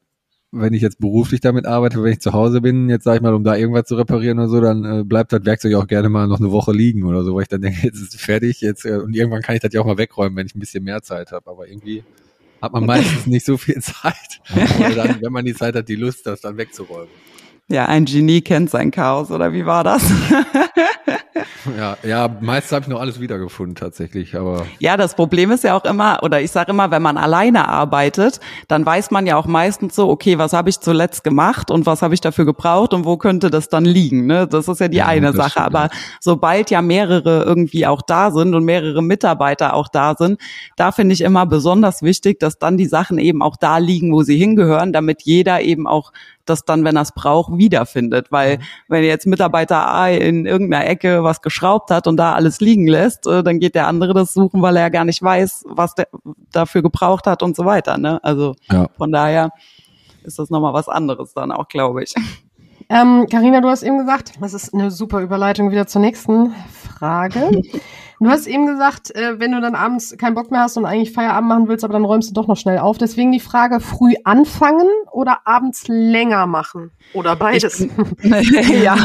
[0.62, 3.34] wenn ich jetzt beruflich damit arbeite, wenn ich zu Hause bin, jetzt sag ich mal,
[3.34, 6.28] um da irgendwas zu reparieren oder so, dann äh, bleibt das Werkzeug auch gerne mal
[6.28, 8.86] noch eine Woche liegen oder so, weil ich dann denke, jetzt ist es fertig, jetzt
[8.86, 11.02] äh, und irgendwann kann ich das ja auch mal wegräumen, wenn ich ein bisschen mehr
[11.02, 11.50] Zeit habe.
[11.50, 12.04] Aber irgendwie
[12.62, 14.42] hat man meistens nicht so viel Zeit.
[14.96, 17.10] Dann, wenn man die Zeit hat, die Lust, das dann wegzuräumen.
[17.68, 20.08] Ja, ein Genie kennt sein Chaos, oder wie war das?
[21.78, 24.68] ja, ja, meistens habe ich noch alles wiedergefunden tatsächlich, aber.
[24.78, 28.40] Ja, das Problem ist ja auch immer, oder ich sage immer, wenn man alleine arbeitet,
[28.68, 32.04] dann weiß man ja auch meistens so, okay, was habe ich zuletzt gemacht und was
[32.04, 34.28] habe ich dafür gebraucht und wo könnte das dann liegen?
[34.28, 34.48] Ne?
[34.48, 35.50] Das ist ja die ja, eine Sache.
[35.50, 40.40] Stimmt, aber sobald ja mehrere irgendwie auch da sind und mehrere Mitarbeiter auch da sind,
[40.76, 44.22] da finde ich immer besonders wichtig, dass dann die Sachen eben auch da liegen, wo
[44.22, 46.12] sie hingehören, damit jeder eben auch
[46.46, 48.32] das dann, wenn er es braucht, wiederfindet.
[48.32, 52.88] Weil wenn jetzt Mitarbeiter A in irgendeiner Ecke was geschraubt hat und da alles liegen
[52.88, 55.96] lässt, äh, dann geht der andere das suchen, weil er ja gar nicht weiß, was
[55.96, 56.08] der
[56.52, 57.98] dafür gebraucht hat und so weiter.
[57.98, 58.24] Ne?
[58.24, 58.88] Also ja.
[58.98, 59.52] von daher
[60.24, 62.14] ist das nochmal was anderes dann auch, glaube ich.
[62.90, 67.62] Ähm, Carina, du hast eben gesagt, das ist eine super Überleitung wieder zur nächsten Frage.
[68.20, 71.12] Du hast eben gesagt, äh, wenn du dann abends keinen Bock mehr hast und eigentlich
[71.12, 72.98] Feierabend machen willst, aber dann räumst du doch noch schnell auf.
[72.98, 76.92] Deswegen die Frage, früh anfangen oder abends länger machen?
[77.14, 77.80] Oder beides?
[78.24, 78.96] ja,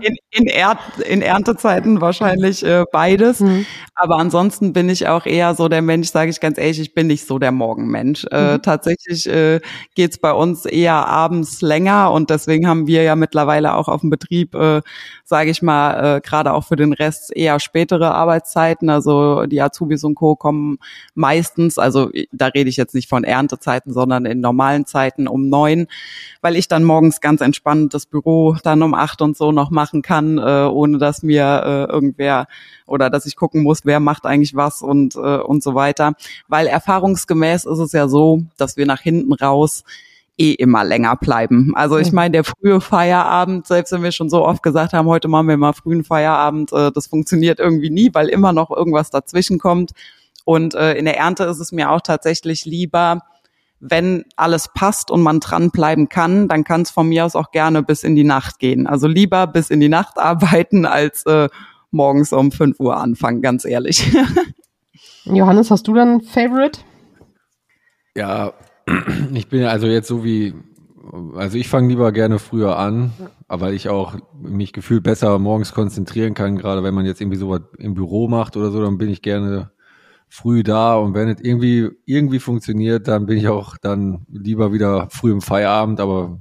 [0.00, 3.40] in, in, er in Erntezeiten wahrscheinlich äh, beides.
[3.40, 3.66] Mhm.
[3.94, 7.06] Aber ansonsten bin ich auch eher so der Mensch, sage ich ganz ehrlich, ich bin
[7.06, 8.26] nicht so der Morgenmensch.
[8.30, 8.62] Äh, mhm.
[8.62, 9.60] Tatsächlich äh,
[9.94, 14.10] geht bei uns eher abends länger und deswegen haben wir ja mittlerweile auch auf dem
[14.10, 14.80] Betrieb, äh,
[15.24, 18.88] sage ich mal, äh, gerade auch für den Rest eher spätere Arbeitszeiten.
[18.88, 20.36] Also die Azubis und Co.
[20.36, 20.78] kommen
[21.14, 25.86] meistens, also da rede ich jetzt nicht von Erntezeiten, sondern in normalen Zeiten um neun,
[26.40, 30.02] weil ich dann morgens ganz entspannt das Büro dann um acht und so noch machen
[30.02, 32.46] kann, äh, ohne dass mir äh, irgendwer
[32.86, 36.14] oder dass ich gucken muss, wer macht eigentlich was und, äh, und so weiter.
[36.48, 39.84] Weil erfahrungsgemäß ist es ja so, dass wir nach hinten raus
[40.40, 41.72] eh immer länger bleiben.
[41.74, 45.28] Also ich meine, der frühe Feierabend, selbst wenn wir schon so oft gesagt haben, heute
[45.28, 49.58] machen wir mal frühen Feierabend, äh, das funktioniert irgendwie nie, weil immer noch irgendwas dazwischen
[49.58, 49.92] kommt.
[50.44, 53.20] Und äh, in der Ernte ist es mir auch tatsächlich lieber,
[53.80, 57.82] wenn alles passt und man dranbleiben kann, dann kann es von mir aus auch gerne
[57.82, 58.86] bis in die Nacht gehen.
[58.86, 61.48] Also lieber bis in die Nacht arbeiten, als äh,
[61.90, 64.10] morgens um 5 Uhr anfangen, ganz ehrlich.
[65.24, 66.80] Johannes, hast du dann Favorite?
[68.16, 68.54] Ja,
[69.34, 70.54] ich bin also jetzt so wie,
[71.34, 73.12] also ich fange lieber gerne früher an,
[73.48, 77.62] weil ich auch mich gefühlt besser morgens konzentrieren kann, gerade wenn man jetzt irgendwie sowas
[77.78, 79.70] im Büro macht oder so, dann bin ich gerne
[80.28, 85.08] früh da und wenn es irgendwie irgendwie funktioniert, dann bin ich auch dann lieber wieder
[85.10, 86.40] früh im Feierabend, aber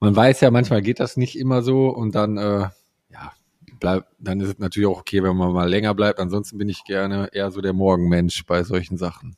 [0.00, 2.68] man weiß ja, manchmal geht das nicht immer so und dann äh,
[3.10, 3.32] ja,
[3.80, 6.18] bleib, dann ist es natürlich auch okay, wenn man mal länger bleibt.
[6.18, 9.36] Ansonsten bin ich gerne eher so der Morgenmensch bei solchen Sachen.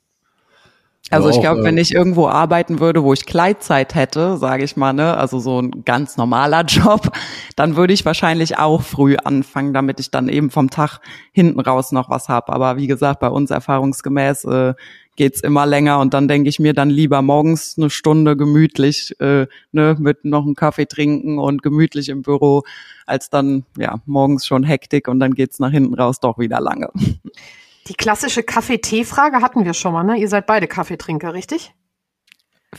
[1.11, 4.77] Also ich glaube, wenn äh, ich irgendwo arbeiten würde, wo ich Kleidzeit hätte, sage ich
[4.77, 7.11] mal, ne, also so ein ganz normaler Job,
[7.57, 11.01] dann würde ich wahrscheinlich auch früh anfangen, damit ich dann eben vom Tag
[11.33, 12.53] hinten raus noch was habe.
[12.53, 14.75] Aber wie gesagt, bei uns erfahrungsgemäß äh,
[15.17, 19.47] geht's immer länger und dann denke ich mir dann lieber morgens eine Stunde gemütlich, äh,
[19.73, 22.63] ne, mit noch einem Kaffee trinken und gemütlich im Büro,
[23.05, 26.91] als dann ja morgens schon Hektik und dann geht's nach hinten raus doch wieder lange.
[27.89, 30.17] Die klassische Kaffee-Tee-Frage hatten wir schon mal, ne?
[30.19, 31.75] Ihr seid beide Kaffeetrinker, richtig?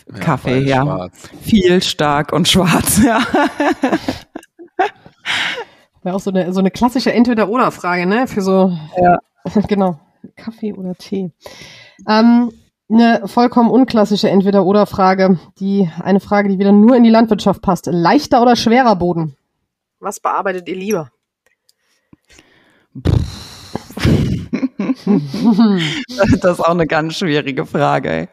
[0.08, 0.84] Ja, Kaffee, ja.
[0.84, 1.30] Schwarz.
[1.42, 3.20] Viel stark und schwarz, ja.
[6.04, 8.28] Wäre auch so eine, so eine klassische Entweder-Oder-Frage, ne?
[8.28, 9.18] Für so, ja.
[9.68, 10.00] genau,
[10.36, 11.32] Kaffee oder Tee.
[12.08, 12.52] Ähm,
[12.92, 15.40] eine vollkommen unklassische Entweder-Oder-Frage.
[15.60, 17.88] Die, eine Frage, die wieder nur in die Landwirtschaft passt.
[17.88, 19.36] Leichter oder schwerer Boden?
[20.00, 21.12] Was bearbeitet ihr lieber?
[26.42, 28.30] das ist auch eine ganz schwierige Frage.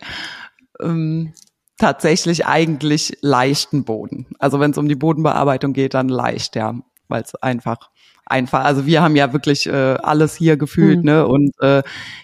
[0.80, 1.32] Ähm,
[1.78, 4.26] tatsächlich eigentlich leichten Boden.
[4.38, 6.74] Also wenn es um die Bodenbearbeitung geht, dann leicht, ja,
[7.08, 7.90] weil es einfach
[8.26, 8.64] einfach.
[8.64, 11.04] Also wir haben ja wirklich äh, alles hier gefühlt, mhm.
[11.04, 11.26] ne?
[11.26, 11.82] Und äh,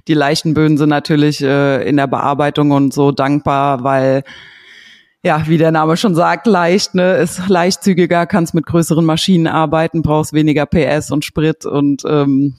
[0.08, 4.24] die leichten Böden sind natürlich äh, in der Bearbeitung und so dankbar, weil
[5.24, 10.02] ja, wie der Name schon sagt, leicht, ne, ist leichtzügiger, kannst mit größeren Maschinen arbeiten,
[10.02, 12.56] brauchst weniger PS und Sprit und ähm,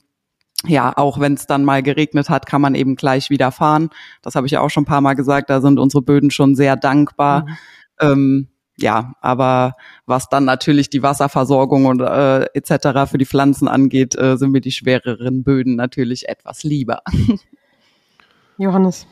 [0.65, 3.89] ja, auch wenn es dann mal geregnet hat, kann man eben gleich wieder fahren.
[4.21, 6.55] Das habe ich ja auch schon ein paar Mal gesagt, da sind unsere Böden schon
[6.55, 7.45] sehr dankbar.
[7.45, 7.57] Mhm.
[7.99, 8.47] Ähm,
[8.77, 13.09] ja, aber was dann natürlich die Wasserversorgung und äh, etc.
[13.09, 17.01] für die Pflanzen angeht, äh, sind mir die schwereren Böden natürlich etwas lieber.
[18.57, 19.05] Johannes,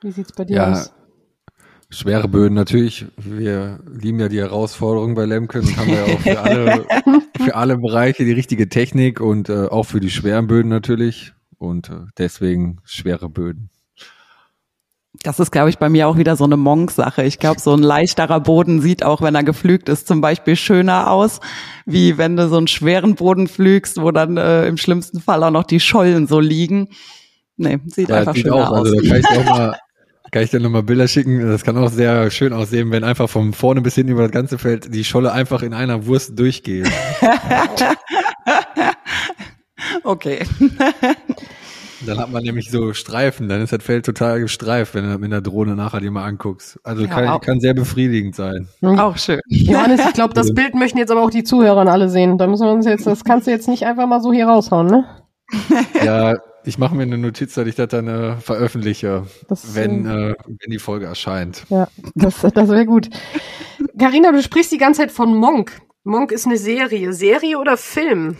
[0.00, 0.94] wie sieht's bei dir ja, aus?
[1.92, 3.04] Schwere Böden natürlich.
[3.18, 6.86] Wir lieben ja die Herausforderungen bei Lemken und haben ja auch für alle,
[7.44, 11.34] für alle Bereiche die richtige Technik und äh, auch für die schweren Böden natürlich.
[11.58, 13.68] Und äh, deswegen schwere Böden.
[15.22, 17.24] Das ist, glaube ich, bei mir auch wieder so eine Monk-Sache.
[17.24, 21.10] Ich glaube, so ein leichterer Boden sieht auch, wenn er geflügt ist, zum Beispiel schöner
[21.10, 21.40] aus,
[21.84, 25.50] wie wenn du so einen schweren Boden flügst, wo dann äh, im schlimmsten Fall auch
[25.50, 26.88] noch die Schollen so liegen.
[27.58, 28.98] Nee, sieht Aber einfach schöner auch, also aus.
[28.98, 29.76] Also da kann ich auch mal
[30.32, 31.46] kann ich dir nochmal Bilder schicken?
[31.46, 34.56] Das kann auch sehr schön aussehen, wenn einfach von vorne bis hinten über das ganze
[34.56, 36.90] Feld die Scholle einfach in einer Wurst durchgeht.
[40.04, 40.38] okay.
[42.06, 45.30] Dann hat man nämlich so Streifen, dann ist das Feld total gestreift, wenn du mit
[45.30, 46.80] der Drohne nachher dir mal anguckst.
[46.82, 48.66] Also ja, kann, kann sehr befriedigend sein.
[48.80, 48.98] Mhm.
[48.98, 49.38] Auch schön.
[49.46, 52.38] Johannes, ich glaube, das Bild möchten jetzt aber auch die Zuhörer alle sehen.
[52.38, 54.88] Da müssen wir uns jetzt, das kannst du jetzt nicht einfach mal so hier raushauen,
[54.88, 55.04] ne?
[56.04, 60.34] Ja, ich mache mir eine Notiz, dass ich das dann äh, veröffentliche, das, wenn, äh,
[60.46, 61.64] wenn die Folge erscheint.
[61.68, 63.08] Ja, das, das wäre gut.
[63.98, 65.80] Carina, du sprichst die ganze Zeit von Monk.
[66.04, 67.12] Monk ist eine Serie.
[67.12, 68.36] Serie oder Film?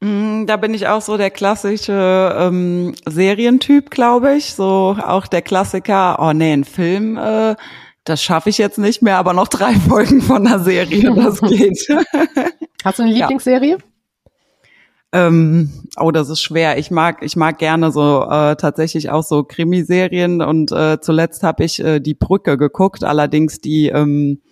[0.00, 4.54] Mm, da bin ich auch so der klassische ähm, Serientyp, glaube ich.
[4.54, 7.56] So auch der Klassiker, oh nee, ein Film, äh,
[8.04, 11.86] das schaffe ich jetzt nicht mehr, aber noch drei Folgen von einer Serie, das geht.
[12.84, 13.78] Hast du eine Lieblingsserie?
[13.78, 13.97] Ja.
[15.12, 16.78] Ähm, oh, das ist schwer.
[16.78, 21.64] Ich mag, ich mag gerne so äh, tatsächlich auch so Krimiserien und äh, zuletzt habe
[21.64, 23.04] ich äh, die Brücke geguckt.
[23.04, 24.42] Allerdings die, ähm,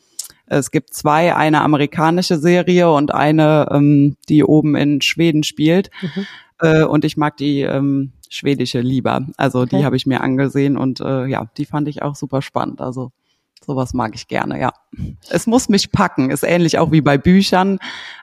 [0.47, 5.90] es gibt zwei, eine amerikanische Serie und eine, ähm, die oben in Schweden spielt.
[6.01, 6.27] Mhm.
[6.61, 9.27] Äh, und ich mag die ähm, schwedische lieber.
[9.37, 9.77] Also okay.
[9.77, 12.81] die habe ich mir angesehen und äh, ja, die fand ich auch super spannend.
[12.81, 13.12] Also
[13.67, 14.73] Sowas mag ich gerne, ja.
[15.29, 17.79] Es muss mich packen, ist ähnlich auch wie bei Büchern.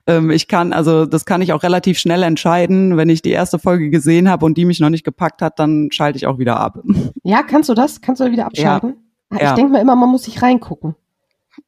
[0.07, 2.95] Ähm, ich kann, also das kann ich auch relativ schnell entscheiden.
[2.95, 5.89] Wenn ich die erste Folge gesehen habe und die mich noch nicht gepackt hat, dann
[5.91, 6.79] schalte ich auch wieder ab.
[7.25, 8.01] Ja, kannst du das?
[8.01, 8.95] Kannst du wieder abschalten?
[9.31, 9.37] Ja.
[9.37, 9.55] Ich ja.
[9.55, 10.95] denke mal immer, man muss sich reingucken.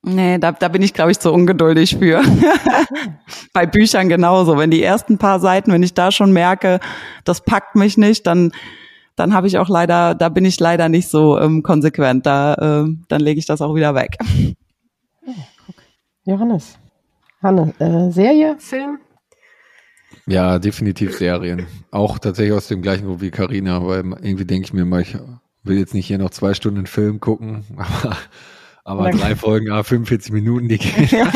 [0.01, 2.21] Nee, da, da bin ich, glaube ich, zu ungeduldig für.
[3.53, 4.57] Bei Büchern genauso.
[4.57, 6.79] Wenn die ersten paar Seiten, wenn ich da schon merke,
[7.23, 8.51] das packt mich nicht, dann
[9.15, 12.25] dann habe ich auch leider, da bin ich leider nicht so ähm, konsequent.
[12.25, 12.53] Da,
[12.85, 14.17] äh, dann lege ich das auch wieder weg.
[15.25, 15.31] Oh,
[16.25, 16.77] Johannes.
[17.41, 18.99] Hanne, äh, Serie, Film?
[20.27, 21.67] Ja, definitiv Serien.
[21.91, 25.15] Auch tatsächlich aus dem gleichen Grund wie Carina, weil irgendwie denke ich mir mal, ich
[25.63, 28.17] will jetzt nicht hier noch zwei Stunden Film gucken, aber,
[28.83, 31.09] aber drei Folgen, ah, 45 Minuten, die gehen.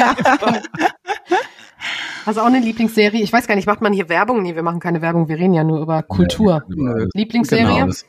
[2.29, 3.23] Hast du auch eine Lieblingsserie?
[3.23, 4.43] Ich weiß gar nicht, macht man hier Werbung?
[4.43, 6.63] Nee, wir machen keine Werbung, wir reden ja nur über Kultur.
[6.69, 7.65] Ja, Lieblingsserie?
[7.65, 8.05] Genau, das,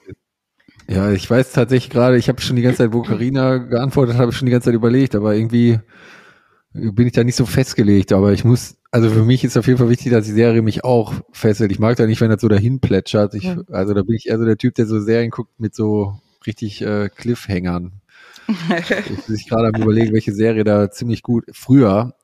[0.87, 4.20] ja, ich weiß tatsächlich gerade, ich habe schon die ganze Zeit, wo Carina geantwortet hat,
[4.20, 5.78] habe ich schon die ganze Zeit überlegt, aber irgendwie
[6.74, 8.12] bin ich da nicht so festgelegt.
[8.12, 10.85] Aber ich muss, also für mich ist auf jeden Fall wichtig, dass die Serie mich
[10.85, 11.72] auch fesselt.
[11.72, 13.33] Ich mag da nicht, wenn das so dahin plätschert.
[13.33, 13.62] Ich, ja.
[13.70, 16.83] Also da bin ich eher so der Typ, der so Serien guckt mit so richtig
[16.83, 17.92] äh, Cliffhängern.
[18.48, 22.16] ich bin gerade am überlegen, welche Serie da ziemlich gut früher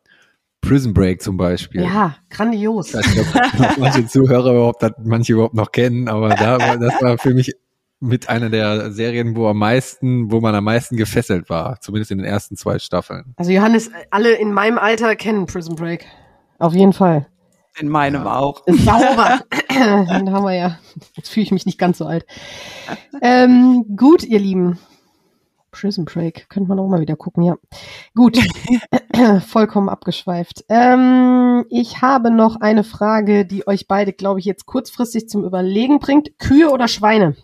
[0.61, 1.83] Prison Break zum Beispiel.
[1.83, 2.89] Ja, grandios.
[2.89, 7.01] Ich weiß ob manche Zuhörer überhaupt, das manche überhaupt noch kennen, aber da war, das
[7.01, 7.53] war für mich
[8.01, 12.19] mit einer der Serien, wo am meisten, wo man am meisten gefesselt war, zumindest in
[12.19, 13.35] den ersten zwei Staffeln.
[13.37, 16.07] Also Johannes, alle in meinem Alter kennen Prison Break.
[16.59, 17.27] Auf jeden Fall.
[17.79, 18.39] In meinem ja.
[18.39, 18.63] auch.
[18.67, 19.41] Sauber.
[19.69, 20.79] Dann haben wir ja.
[21.15, 22.25] Jetzt fühle ich mich nicht ganz so alt.
[23.21, 24.79] Ähm, gut, ihr Lieben.
[25.79, 26.49] Prison Break.
[26.49, 27.57] Könnte man auch mal wieder gucken, ja.
[28.15, 28.39] Gut.
[29.47, 30.65] Vollkommen abgeschweift.
[30.69, 35.99] Ähm, ich habe noch eine Frage, die euch beide, glaube ich, jetzt kurzfristig zum Überlegen
[35.99, 36.39] bringt.
[36.39, 37.37] Kühe oder Schweine?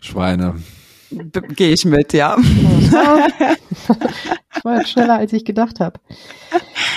[0.00, 0.56] Schweine.
[1.10, 2.36] Gehe ich mit, ja.
[4.58, 6.00] Das war jetzt schneller, als ich gedacht habe.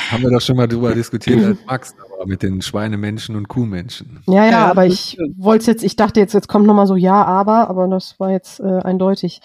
[0.10, 4.24] Haben wir doch schon mal drüber diskutiert, Max, aber mit den Schweinemenschen und Kuhmenschen.
[4.26, 7.70] Ja, ja, aber ich wollte jetzt, ich dachte jetzt, jetzt kommt nochmal so ja, aber,
[7.70, 9.42] aber das war jetzt äh, eindeutig.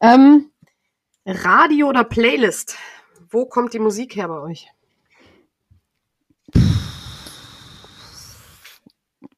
[0.00, 0.46] Ähm,
[1.26, 2.76] Radio oder Playlist?
[3.30, 4.68] Wo kommt die Musik her bei euch?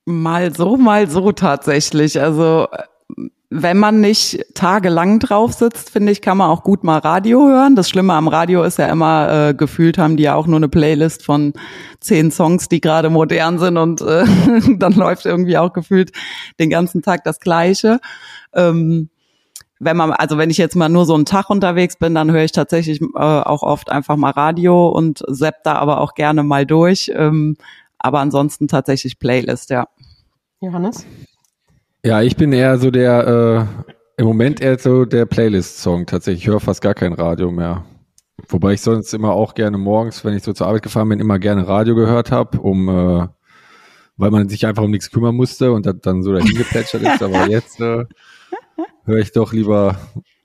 [0.05, 2.21] Mal so, mal so tatsächlich.
[2.21, 2.69] Also
[3.49, 7.77] wenn man nicht tagelang drauf sitzt, finde ich, kann man auch gut mal Radio hören.
[7.77, 10.69] Das Schlimme am Radio ist ja immer, äh, gefühlt haben die ja auch nur eine
[10.69, 11.53] Playlist von
[12.01, 14.25] zehn Songs, die gerade modern sind und äh,
[14.79, 16.11] dann läuft irgendwie auch gefühlt
[16.59, 18.01] den ganzen Tag das Gleiche.
[18.53, 19.11] Ähm,
[19.79, 22.45] wenn man, also wenn ich jetzt mal nur so einen Tag unterwegs bin, dann höre
[22.45, 26.67] ich tatsächlich äh, auch oft einfach mal Radio und sepp da aber auch gerne mal
[26.67, 27.13] durch.
[27.15, 27.57] Ähm,
[27.99, 29.87] aber ansonsten tatsächlich Playlist, ja.
[30.61, 31.07] Johannes?
[32.07, 36.45] Ja, ich bin eher so der, äh, im Moment eher so der Playlist-Song tatsächlich.
[36.45, 37.85] Ich höre fast gar kein Radio mehr.
[38.47, 41.41] Wobei ich sonst immer auch gerne morgens, wenn ich so zur Arbeit gefahren bin, immer
[41.41, 43.27] gerne Radio gehört habe, um äh,
[44.17, 47.21] weil man sich einfach um nichts kümmern musste und das dann so dahin geplätschert ist.
[47.25, 48.05] Aber jetzt äh,
[49.05, 49.99] höre ich doch lieber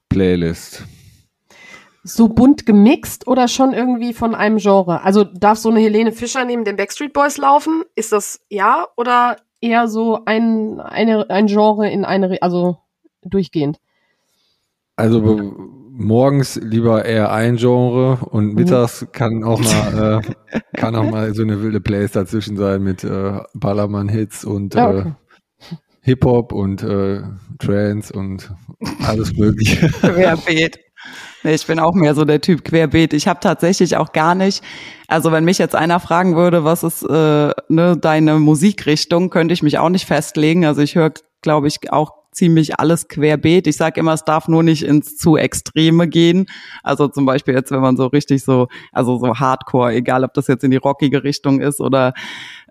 [0.10, 0.86] Playlist.
[2.04, 5.04] So bunt gemixt oder schon irgendwie von einem Genre?
[5.04, 7.84] Also darf so eine Helene Fischer neben den Backstreet Boys laufen?
[7.94, 12.78] Ist das ja oder eher so ein, eine, ein Genre in eine, also
[13.24, 13.80] durchgehend?
[14.96, 15.22] Also
[15.92, 18.56] morgens lieber eher ein Genre und mhm.
[18.56, 19.60] mittags kann auch
[19.96, 20.22] mal
[20.52, 24.90] äh, kann auch mal so eine wilde Plays dazwischen sein mit äh, Ballermann-Hits und ja,
[24.90, 25.00] okay.
[25.00, 25.12] äh,
[26.02, 27.22] Hip-Hop und äh,
[27.60, 28.52] Trance und
[29.06, 29.88] alles mögliche.
[30.02, 30.80] Querbeet.
[31.44, 33.14] Nee, ich bin auch mehr so der Typ Querbeet.
[33.14, 34.64] Ich habe tatsächlich auch gar nicht,
[35.12, 39.62] also wenn mich jetzt einer fragen würde, was ist äh, ne, deine Musikrichtung, könnte ich
[39.62, 40.66] mich auch nicht festlegen.
[40.66, 43.68] Also ich höre, glaube ich, auch ziemlich alles querbeet.
[43.68, 46.46] Ich sage immer, es darf nur nicht ins zu Extreme gehen.
[46.82, 50.48] Also zum Beispiel jetzt, wenn man so richtig so, also so Hardcore, egal ob das
[50.48, 52.14] jetzt in die rockige Richtung ist oder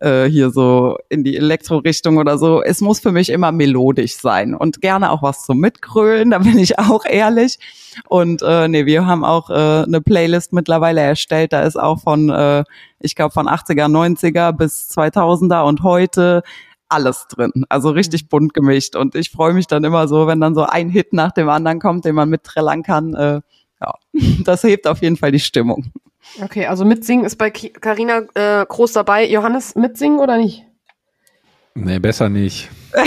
[0.00, 4.54] äh, hier so in die Elektro-Richtung oder so, es muss für mich immer melodisch sein
[4.54, 7.58] und gerne auch was zum Mitgrölen, da bin ich auch ehrlich.
[8.08, 12.30] Und äh, nee, wir haben auch äh, eine Playlist mittlerweile erstellt, da ist auch von,
[12.30, 12.64] äh,
[12.98, 16.42] ich glaube von 80er, 90er bis 2000er und heute
[16.90, 17.64] alles drin.
[17.68, 18.96] Also richtig bunt gemischt.
[18.96, 21.78] Und ich freue mich dann immer so, wenn dann so ein Hit nach dem anderen
[21.78, 23.14] kommt, den man mitträllern kann.
[23.14, 23.40] Äh,
[23.80, 23.94] ja,
[24.44, 25.92] das hebt auf jeden Fall die Stimmung.
[26.42, 29.28] Okay, also mitsingen ist bei Carina äh, groß dabei.
[29.28, 30.64] Johannes, mitsingen oder nicht?
[31.74, 32.68] Nee, besser nicht.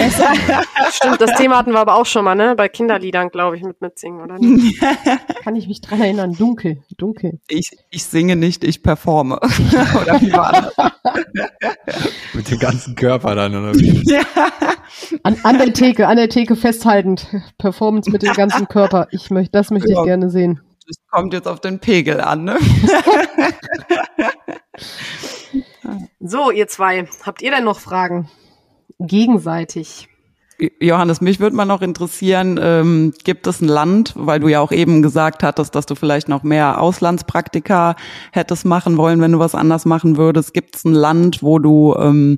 [0.92, 2.56] Stimmt, das Thema hatten wir aber auch schon mal, ne?
[2.56, 4.82] Bei Kinderliedern, glaube ich, mit mitsingen, oder nicht?
[5.44, 6.34] Kann ich mich dran erinnern.
[6.34, 7.40] Dunkel, dunkel.
[7.50, 9.36] Ich, ich singe nicht, ich performe.
[10.02, 10.92] oder wie war das?
[12.34, 14.02] mit dem ganzen Körper dann, oder wie?
[14.10, 14.22] Ja.
[15.24, 17.28] An, an der Theke, an der Theke festhaltend.
[17.58, 19.08] Performance mit dem ganzen Körper.
[19.12, 20.00] Ich möchte, das möchte ja.
[20.00, 20.62] ich gerne sehen.
[20.86, 22.60] Das kommt jetzt auf den Pegel an, ne?
[26.20, 28.30] so, ihr zwei, habt ihr denn noch Fragen?
[29.08, 30.08] gegenseitig.
[30.80, 34.72] Johannes, mich würde mal noch interessieren, ähm, gibt es ein Land, weil du ja auch
[34.72, 37.96] eben gesagt hattest, dass du vielleicht noch mehr Auslandspraktika
[38.32, 40.54] hättest machen wollen, wenn du was anders machen würdest.
[40.54, 42.38] Gibt es ein Land, wo du ähm,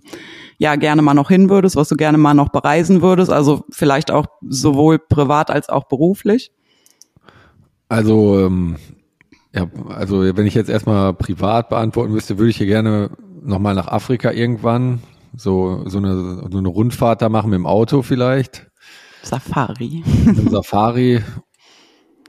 [0.57, 3.31] ja gerne mal noch hin würdest, was du gerne mal noch bereisen würdest?
[3.31, 6.51] Also vielleicht auch sowohl privat als auch beruflich?
[7.87, 8.77] Also, ähm,
[9.53, 13.87] ja, also wenn ich jetzt erstmal privat beantworten müsste, würde ich hier gerne nochmal nach
[13.87, 15.01] Afrika irgendwann
[15.35, 18.69] so, so, eine, so eine Rundfahrt da machen mit dem Auto vielleicht.
[19.21, 20.03] Safari.
[20.49, 21.23] Safari.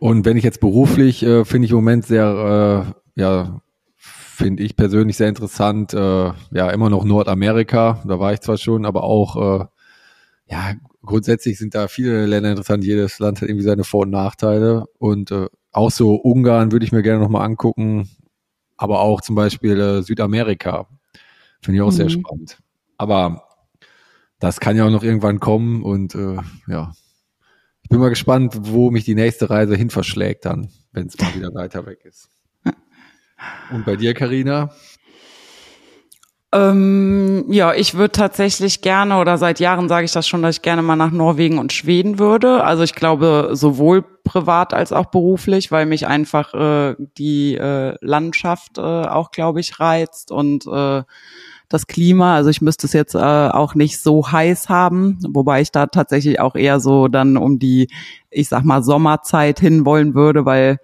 [0.01, 3.61] Und wenn ich jetzt beruflich, äh, finde ich im Moment sehr, äh, ja,
[3.97, 8.85] finde ich persönlich sehr interessant, äh, ja, immer noch Nordamerika, da war ich zwar schon,
[8.85, 9.65] aber auch, äh,
[10.49, 10.75] ja,
[11.07, 15.31] grundsätzlich sind da viele Länder interessant, jedes Land hat irgendwie seine Vor- und Nachteile und
[15.31, 18.09] äh, auch so Ungarn würde ich mir gerne nochmal angucken,
[18.77, 20.89] aber auch zum Beispiel äh, Südamerika,
[21.61, 21.97] finde ich auch mhm.
[21.97, 22.59] sehr spannend.
[22.99, 23.45] Aber
[24.39, 26.93] das kann ja auch noch irgendwann kommen und äh, ja,
[27.83, 31.35] ich bin mal gespannt, wo mich die nächste Reise hin verschlägt dann, wenn es mal
[31.35, 32.29] wieder weiter weg ist.
[33.71, 34.73] Und bei dir, Karina?
[36.53, 40.63] Ähm, ja, ich würde tatsächlich gerne oder seit Jahren sage ich das schon, dass ich
[40.63, 42.63] gerne mal nach Norwegen und Schweden würde.
[42.63, 48.79] Also ich glaube sowohl privat als auch beruflich, weil mich einfach äh, die äh, Landschaft
[48.79, 51.03] äh, auch, glaube ich, reizt und äh,
[51.69, 52.37] das Klima.
[52.37, 56.39] Also ich müsste es jetzt äh, auch nicht so heiß haben, wobei ich da tatsächlich
[56.39, 57.89] auch eher so dann um die,
[58.31, 60.79] ich sag mal, Sommerzeit hinwollen würde, weil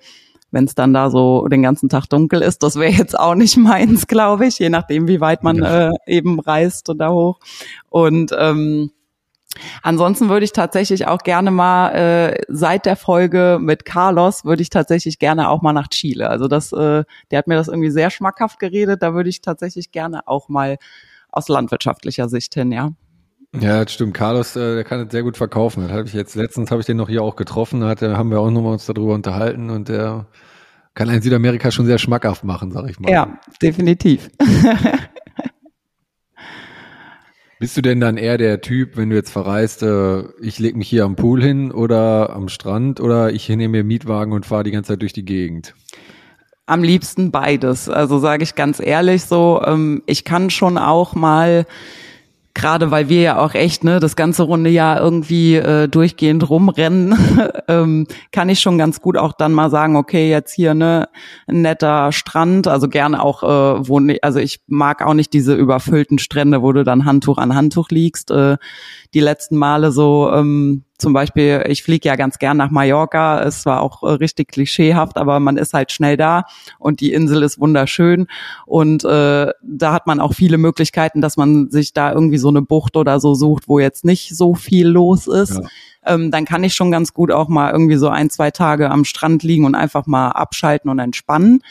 [0.52, 3.56] wenn es dann da so den ganzen Tag dunkel ist, das wäre jetzt auch nicht
[3.58, 5.88] meins, glaube ich, je nachdem, wie weit man ja.
[5.88, 7.40] äh, eben reist und da hoch.
[7.88, 8.92] Und ähm,
[9.82, 14.70] Ansonsten würde ich tatsächlich auch gerne mal äh, seit der Folge mit Carlos würde ich
[14.70, 16.30] tatsächlich gerne auch mal nach Chile.
[16.30, 19.02] Also das, äh, der hat mir das irgendwie sehr schmackhaft geredet.
[19.02, 20.78] Da würde ich tatsächlich gerne auch mal
[21.30, 22.92] aus landwirtschaftlicher Sicht hin, ja.
[23.60, 24.14] Ja, das stimmt.
[24.14, 25.82] Carlos, äh, der kann das sehr gut verkaufen.
[25.82, 27.80] Das habe ich jetzt letztens habe ich den noch hier auch getroffen.
[27.82, 30.26] Da hat, haben wir auch nochmal uns darüber unterhalten und der
[30.94, 33.10] kann ein Südamerika schon sehr schmackhaft machen, sag ich mal.
[33.10, 34.30] Ja, definitiv.
[37.58, 40.88] Bist du denn dann eher der Typ, wenn du jetzt verreist, äh, ich leg mich
[40.88, 44.72] hier am Pool hin oder am Strand oder ich nehme mir Mietwagen und fahre die
[44.72, 45.74] ganze Zeit durch die Gegend?
[46.66, 47.88] Am liebsten beides.
[47.88, 51.66] Also sage ich ganz ehrlich so, ähm, ich kann schon auch mal
[52.54, 57.16] gerade weil wir ja auch echt ne das ganze runde Jahr irgendwie äh, durchgehend rumrennen,
[57.68, 61.08] ähm, kann ich schon ganz gut auch dann mal sagen, okay, jetzt hier ne
[61.46, 65.54] ein netter Strand, also gerne auch äh, wo ne, also ich mag auch nicht diese
[65.54, 68.30] überfüllten Strände, wo du dann Handtuch an Handtuch liegst.
[68.30, 68.56] Äh,
[69.14, 73.42] die letzten Male so ähm, zum Beispiel, ich fliege ja ganz gern nach Mallorca.
[73.42, 76.44] Es war auch äh, richtig klischeehaft, aber man ist halt schnell da
[76.78, 78.26] und die Insel ist wunderschön.
[78.64, 82.62] Und äh, da hat man auch viele Möglichkeiten, dass man sich da irgendwie so eine
[82.62, 85.56] Bucht oder so sucht, wo jetzt nicht so viel los ist.
[85.56, 85.68] Ja.
[86.04, 89.04] Ähm, dann kann ich schon ganz gut auch mal irgendwie so ein, zwei Tage am
[89.04, 91.62] Strand liegen und einfach mal abschalten und entspannen.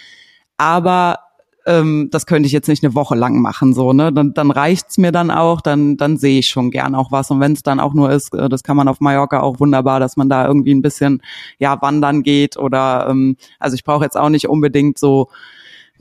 [0.58, 1.20] Aber
[1.66, 4.12] ähm, das könnte ich jetzt nicht eine Woche lang machen, so, ne?
[4.12, 7.30] Dann, dann reicht's mir dann auch, dann, dann sehe ich schon gern auch was.
[7.30, 10.00] Und wenn es dann auch nur ist, äh, das kann man auf Mallorca auch wunderbar,
[10.00, 11.22] dass man da irgendwie ein bisschen
[11.60, 15.30] ja wandern geht oder ähm, also ich brauche jetzt auch nicht unbedingt so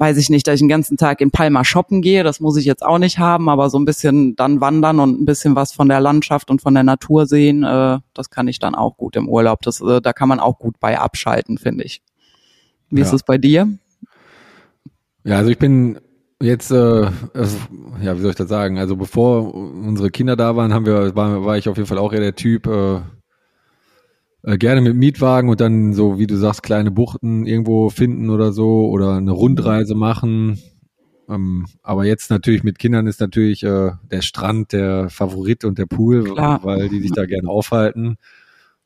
[0.00, 2.64] weiß ich nicht, dass ich den ganzen Tag in Palma shoppen gehe, das muss ich
[2.64, 5.90] jetzt auch nicht haben, aber so ein bisschen dann wandern und ein bisschen was von
[5.90, 9.28] der Landschaft und von der Natur sehen, äh, das kann ich dann auch gut im
[9.28, 9.60] Urlaub.
[9.60, 12.00] Das, äh, da kann man auch gut bei abschalten, finde ich.
[12.88, 13.06] Wie ja.
[13.06, 13.68] ist es bei dir?
[15.24, 15.98] Ja, also ich bin
[16.42, 17.58] jetzt, äh, also,
[18.02, 18.78] ja, wie soll ich das sagen?
[18.78, 22.12] Also bevor unsere Kinder da waren, haben wir, war, war ich auf jeden Fall auch
[22.12, 23.00] eher der Typ, äh,
[24.42, 28.52] äh, gerne mit Mietwagen und dann so, wie du sagst, kleine Buchten irgendwo finden oder
[28.52, 30.58] so oder eine Rundreise machen.
[31.28, 35.86] Ähm, aber jetzt natürlich mit Kindern ist natürlich äh, der Strand der Favorit und der
[35.86, 36.60] Pool, Klar.
[36.64, 38.16] weil die sich da gerne aufhalten.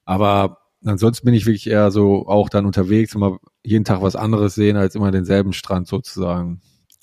[0.05, 4.55] Aber ansonsten bin ich wirklich eher so auch dann unterwegs, immer jeden Tag was anderes
[4.55, 6.61] sehen, als immer denselben Strand sozusagen.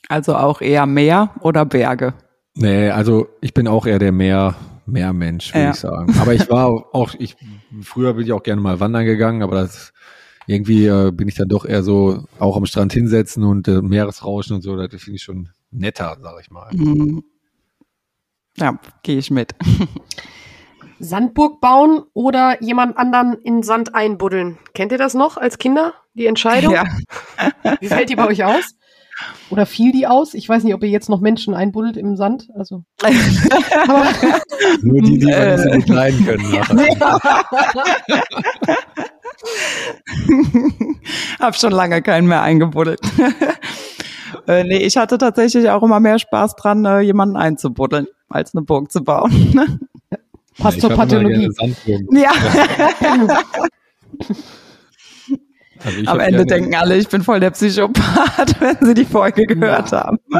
[0.07, 2.13] Also auch eher Meer oder Berge?
[2.53, 4.55] Nee, also ich bin auch eher der Meer,
[4.85, 5.71] Meermensch, würde ja.
[5.71, 6.13] ich sagen.
[6.19, 7.37] Aber ich war auch, ich,
[7.81, 9.93] früher bin ich auch gerne mal wandern gegangen, aber das
[10.47, 14.55] irgendwie äh, bin ich dann doch eher so auch am Strand hinsetzen und äh, Meeresrauschen
[14.55, 16.69] und so, das finde ich schon netter, sag ich mal.
[16.73, 17.23] Mhm.
[18.57, 19.55] Ja, gehe ich mit.
[21.01, 24.57] Sandburg bauen oder jemand anderen in Sand einbuddeln.
[24.73, 26.73] Kennt ihr das noch als Kinder, die Entscheidung?
[26.73, 26.85] Ja.
[27.79, 28.75] Wie fällt die bei euch aus?
[29.49, 30.33] Oder fiel die aus?
[30.33, 32.49] Ich weiß nicht, ob ihr jetzt noch Menschen einbuddelt im Sand.
[32.55, 32.83] Also.
[34.81, 36.43] Nur die, die wir nicht so gut leiden können.
[41.39, 42.99] Hab schon lange keinen mehr eingebuddelt.
[44.47, 48.63] äh, nee, ich hatte tatsächlich auch immer mehr Spaß dran, äh, jemanden einzubuddeln, als eine
[48.63, 49.79] Burg zu bauen.
[50.61, 51.49] Passt ja, zur Pathologie.
[52.11, 52.31] Ja.
[55.83, 59.91] Also Am Ende denken alle, ich bin voll der Psychopath, wenn sie die Folge gehört
[59.91, 60.19] haben.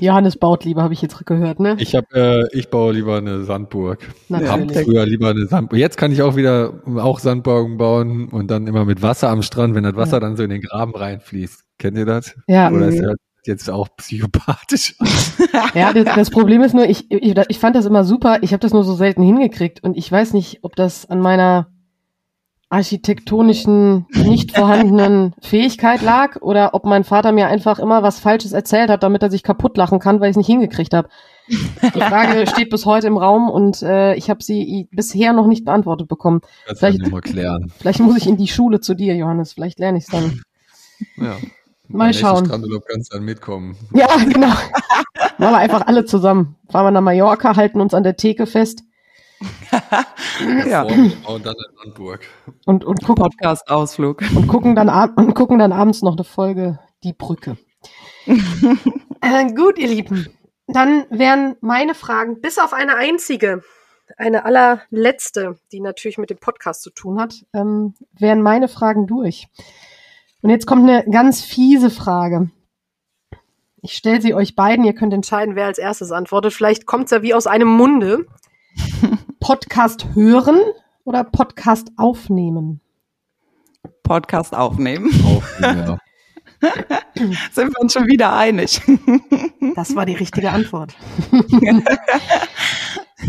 [0.00, 1.76] Johannes baut lieber, habe ich jetzt gehört, ne?
[1.78, 4.00] Ich habe, äh, ich baue lieber eine Sandburg.
[4.28, 4.76] Natürlich.
[4.76, 5.78] Hab früher lieber eine Sandburg.
[5.78, 9.76] Jetzt kann ich auch wieder auch Sandburgen bauen und dann immer mit Wasser am Strand,
[9.76, 10.20] wenn das Wasser ja.
[10.20, 11.62] dann so in den Graben reinfließt.
[11.78, 12.34] Kennt ihr das?
[12.48, 12.72] Ja.
[12.72, 13.14] Oder ist das
[13.48, 14.96] jetzt auch psychopathisch.
[15.74, 18.60] ja, das, das, Problem ist nur, ich, ich, ich fand das immer super, ich habe
[18.60, 21.68] das nur so selten hingekriegt und ich weiß nicht, ob das an meiner
[22.70, 28.90] architektonischen, nicht vorhandenen Fähigkeit lag oder ob mein Vater mir einfach immer was Falsches erzählt
[28.90, 31.08] hat, damit er sich kaputt lachen kann, weil ich es nicht hingekriegt habe.
[31.48, 35.64] Die Frage steht bis heute im Raum und äh, ich habe sie bisher noch nicht
[35.64, 36.42] beantwortet bekommen.
[36.66, 37.72] Das vielleicht, mal klären.
[37.78, 39.54] vielleicht muss ich in die Schule zu dir, Johannes.
[39.54, 40.42] Vielleicht lerne ich es dann.
[41.16, 41.36] Ja.
[41.88, 42.44] Mal schauen.
[42.44, 43.76] Strandurlaub kannst dann mitkommen.
[43.94, 44.48] Ja, genau.
[44.48, 46.56] Machen wir einfach alle zusammen.
[46.70, 48.82] Fahren wir nach Mallorca, halten uns an der Theke fest.
[50.68, 50.82] ja.
[50.82, 52.20] Und dann in Hamburg.
[52.66, 54.22] Und, und gucken, Podcast-Ausflug.
[54.34, 57.56] Und gucken, dann, und gucken dann abends noch eine Folge Die Brücke.
[58.26, 60.28] äh, gut, ihr Lieben.
[60.66, 63.62] Dann wären meine Fragen bis auf eine einzige,
[64.16, 69.48] eine allerletzte, die natürlich mit dem Podcast zu tun hat, ähm, wären meine Fragen durch.
[70.40, 72.50] Und jetzt kommt eine ganz fiese Frage.
[73.82, 76.52] Ich stelle sie euch beiden, ihr könnt entscheiden, wer als erstes antwortet.
[76.52, 78.26] Vielleicht kommt es ja wie aus einem Munde.
[79.40, 80.60] Podcast hören
[81.04, 82.80] oder Podcast aufnehmen?
[84.02, 85.08] Podcast aufnehmen.
[85.24, 85.98] Aufnehmen, ja.
[87.52, 88.80] Sind wir uns schon wieder einig.
[89.74, 90.96] Das war die richtige Antwort.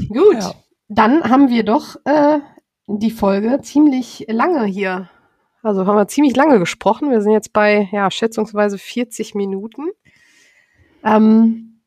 [0.07, 0.53] Gut, ja.
[0.87, 2.39] dann haben wir doch äh,
[2.87, 5.09] die Folge ziemlich lange hier.
[5.61, 7.11] Also haben wir ziemlich lange gesprochen.
[7.11, 9.89] Wir sind jetzt bei ja schätzungsweise 40 Minuten.
[11.03, 11.81] Ähm,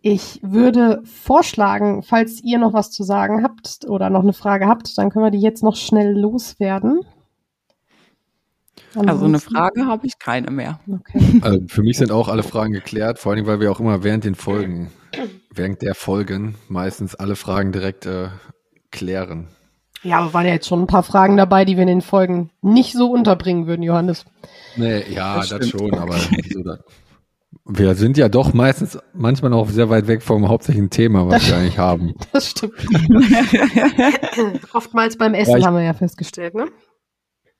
[0.00, 4.96] ich würde vorschlagen, falls ihr noch was zu sagen habt oder noch eine Frage habt,
[4.96, 7.00] dann können wir die jetzt noch schnell loswerden.
[8.94, 9.08] Ansonsten?
[9.10, 10.80] Also eine Frage habe ich keine mehr.
[10.88, 11.40] Okay.
[11.42, 14.24] Also für mich sind auch alle Fragen geklärt, vor allem weil wir auch immer während
[14.24, 14.90] den Folgen,
[15.52, 18.28] während der Folgen meistens alle Fragen direkt äh,
[18.90, 19.48] klären.
[20.02, 22.50] Ja, aber waren ja jetzt schon ein paar Fragen dabei, die wir in den Folgen
[22.62, 24.24] nicht so unterbringen würden, Johannes.
[24.76, 26.16] Nee, ja, das, das schon, aber
[27.64, 31.48] wir sind ja doch meistens manchmal auch sehr weit weg vom hauptsächlichen Thema, was das,
[31.48, 32.14] wir eigentlich haben.
[32.32, 32.74] Das stimmt.
[34.72, 36.66] Oftmals beim Essen ich, haben wir ja festgestellt, ne?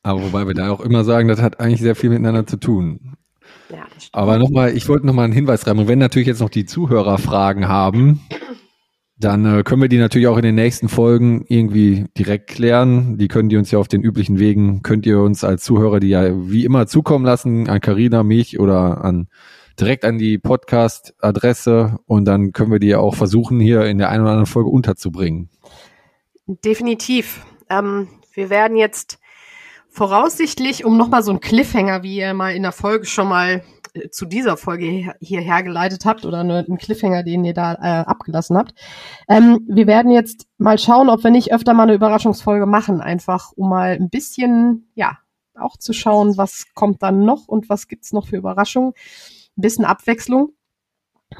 [0.02, 3.16] Aber wobei wir da auch immer sagen, das hat eigentlich sehr viel miteinander zu tun.
[3.70, 4.14] Ja, das stimmt.
[4.14, 5.78] Aber nochmal, ich wollte nochmal einen Hinweis rein.
[5.78, 8.20] Und wenn natürlich jetzt noch die Zuhörer Fragen haben,
[9.20, 13.18] dann äh, können wir die natürlich auch in den nächsten Folgen irgendwie direkt klären.
[13.18, 16.08] Die können die uns ja auf den üblichen Wegen, könnt ihr uns als Zuhörer die
[16.08, 19.28] ja wie immer zukommen lassen, an Carina, mich oder an
[19.80, 24.08] direkt an die Podcast-Adresse und dann können wir die ja auch versuchen, hier in der
[24.10, 25.50] einen oder anderen Folge unterzubringen.
[26.46, 27.44] Definitiv.
[27.70, 29.18] Ähm, wir werden jetzt
[29.88, 33.62] voraussichtlich, um nochmal so einen Cliffhanger, wie ihr mal in der Folge schon mal
[34.10, 38.74] zu dieser Folge hierher geleitet habt oder einen Cliffhanger, den ihr da äh, abgelassen habt.
[39.28, 43.52] Ähm, wir werden jetzt mal schauen, ob wir nicht öfter mal eine Überraschungsfolge machen, einfach
[43.56, 45.18] um mal ein bisschen, ja,
[45.54, 48.92] auch zu schauen, was kommt dann noch und was gibt's noch für Überraschungen.
[49.56, 50.52] Ein bisschen Abwechslung.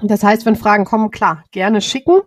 [0.02, 2.20] Das heißt, wenn Fragen kommen, klar, gerne schicken.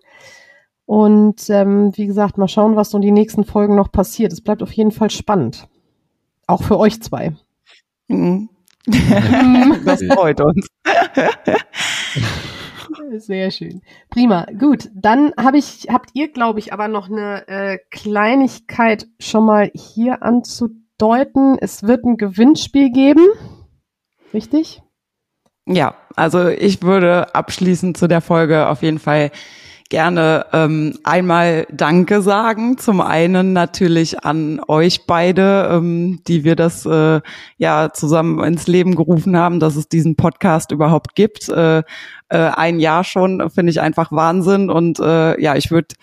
[0.85, 4.33] Und ähm, wie gesagt, mal schauen, was so in den nächsten Folgen noch passiert.
[4.33, 5.67] Es bleibt auf jeden Fall spannend.
[6.47, 7.35] Auch für euch zwei.
[8.07, 8.49] Mhm.
[9.85, 10.67] das freut uns.
[13.17, 13.81] Sehr schön.
[14.09, 14.45] Prima.
[14.57, 19.71] Gut, dann hab ich, habt ihr, glaube ich, aber noch eine äh, Kleinigkeit schon mal
[19.73, 21.57] hier anzudeuten.
[21.59, 23.25] Es wird ein Gewinnspiel geben.
[24.33, 24.81] Richtig?
[25.67, 29.31] Ja, also ich würde abschließend zu der Folge auf jeden Fall
[29.91, 32.79] gerne ähm, einmal Danke sagen.
[32.79, 37.21] Zum einen natürlich an euch beide, ähm, die wir das äh,
[37.57, 41.49] ja zusammen ins Leben gerufen haben, dass es diesen Podcast überhaupt gibt.
[41.49, 41.83] Äh,
[42.31, 44.69] äh, ein Jahr schon, finde ich einfach Wahnsinn.
[44.69, 45.95] Und äh, ja, ich würde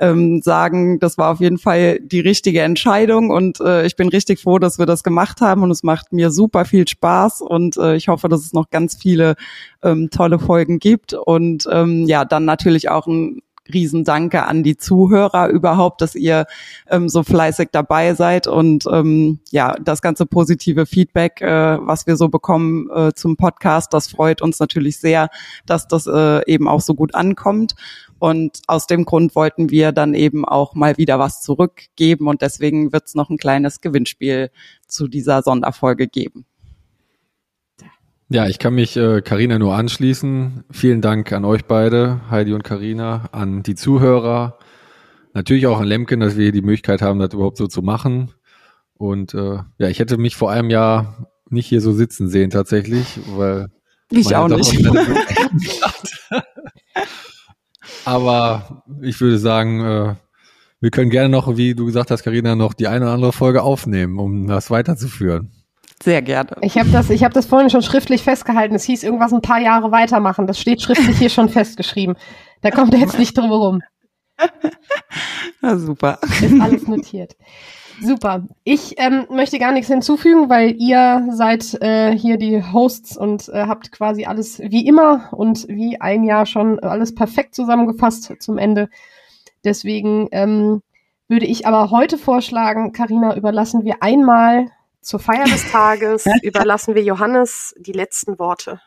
[0.00, 3.30] ähm, sagen, das war auf jeden Fall die richtige Entscheidung.
[3.30, 5.62] Und äh, ich bin richtig froh, dass wir das gemacht haben.
[5.62, 7.40] Und es macht mir super viel Spaß.
[7.40, 9.36] Und äh, ich hoffe, dass es noch ganz viele
[9.82, 11.14] ähm, tolle Folgen gibt.
[11.14, 13.42] Und ähm, ja, dann natürlich auch ein
[13.72, 16.46] Riesendanke an die Zuhörer überhaupt, dass ihr
[16.90, 22.16] ähm, so fleißig dabei seid und ähm, ja, das ganze positive Feedback, äh, was wir
[22.16, 25.28] so bekommen äh, zum Podcast, das freut uns natürlich sehr,
[25.66, 27.74] dass das äh, eben auch so gut ankommt.
[28.18, 32.92] Und aus dem Grund wollten wir dann eben auch mal wieder was zurückgeben und deswegen
[32.92, 34.50] wird es noch ein kleines Gewinnspiel
[34.86, 36.46] zu dieser Sonderfolge geben.
[38.28, 40.64] Ja, ich kann mich Karina äh, nur anschließen.
[40.70, 44.58] Vielen Dank an euch beide, Heidi und Karina, an die Zuhörer,
[45.32, 48.32] natürlich auch an Lemken, dass wir die Möglichkeit haben, das überhaupt so zu machen.
[48.94, 53.20] Und äh, ja, ich hätte mich vor einem Jahr nicht hier so sitzen sehen tatsächlich,
[53.36, 53.68] weil
[54.10, 54.74] ich auch nicht.
[58.04, 60.14] Aber ich würde sagen, äh,
[60.80, 63.62] wir können gerne noch, wie du gesagt hast, Karina, noch die eine oder andere Folge
[63.62, 65.52] aufnehmen, um das weiterzuführen.
[66.06, 66.50] Sehr gerne.
[66.60, 68.76] Ich habe das, ich habe das vorhin schon schriftlich festgehalten.
[68.76, 70.46] Es hieß irgendwas ein paar Jahre weitermachen.
[70.46, 72.14] Das steht schriftlich hier schon festgeschrieben.
[72.62, 73.82] Da kommt er jetzt nicht drum herum.
[75.60, 76.20] Na super.
[76.22, 77.34] Ist alles notiert.
[78.00, 78.46] Super.
[78.62, 83.66] Ich ähm, möchte gar nichts hinzufügen, weil ihr seid äh, hier die Hosts und äh,
[83.66, 88.90] habt quasi alles wie immer und wie ein Jahr schon alles perfekt zusammengefasst zum Ende.
[89.64, 90.82] Deswegen ähm,
[91.26, 94.70] würde ich aber heute vorschlagen, Karina, überlassen wir einmal
[95.06, 98.80] zur Feier des Tages überlassen wir Johannes die letzten Worte.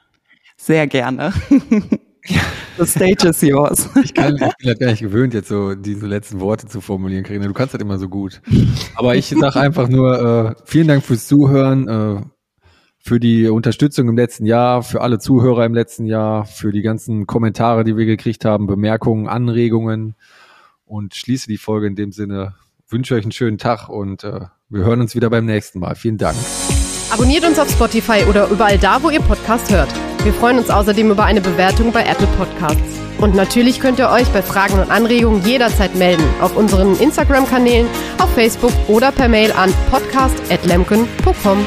[0.58, 1.34] Sehr gerne.
[2.78, 3.90] The stage is yours.
[4.04, 7.24] Ich, kann, ich bin halt gar nicht gewöhnt, jetzt so diese letzten Worte zu formulieren,
[7.24, 7.48] Karina.
[7.48, 8.42] Du kannst das immer so gut.
[8.96, 11.88] Aber ich sage einfach nur, äh, vielen Dank fürs Zuhören.
[11.88, 12.22] Äh,
[13.02, 17.26] für die Unterstützung im letzten Jahr, für alle Zuhörer im letzten Jahr, für die ganzen
[17.26, 20.16] Kommentare, die wir gekriegt haben, Bemerkungen, Anregungen
[20.84, 22.56] und schließe die Folge in dem Sinne.
[22.90, 25.96] Wünsche euch einen schönen Tag und äh, wir hören uns wieder beim nächsten Mal.
[25.96, 26.38] Vielen Dank.
[27.12, 29.90] Abonniert uns auf Spotify oder überall da, wo ihr Podcast hört.
[30.24, 33.00] Wir freuen uns außerdem über eine Bewertung bei Apple Podcasts.
[33.20, 38.32] Und natürlich könnt ihr euch bei Fragen und Anregungen jederzeit melden auf unseren Instagram-Kanälen, auf
[38.34, 41.66] Facebook oder per Mail an podcast.lemken.com.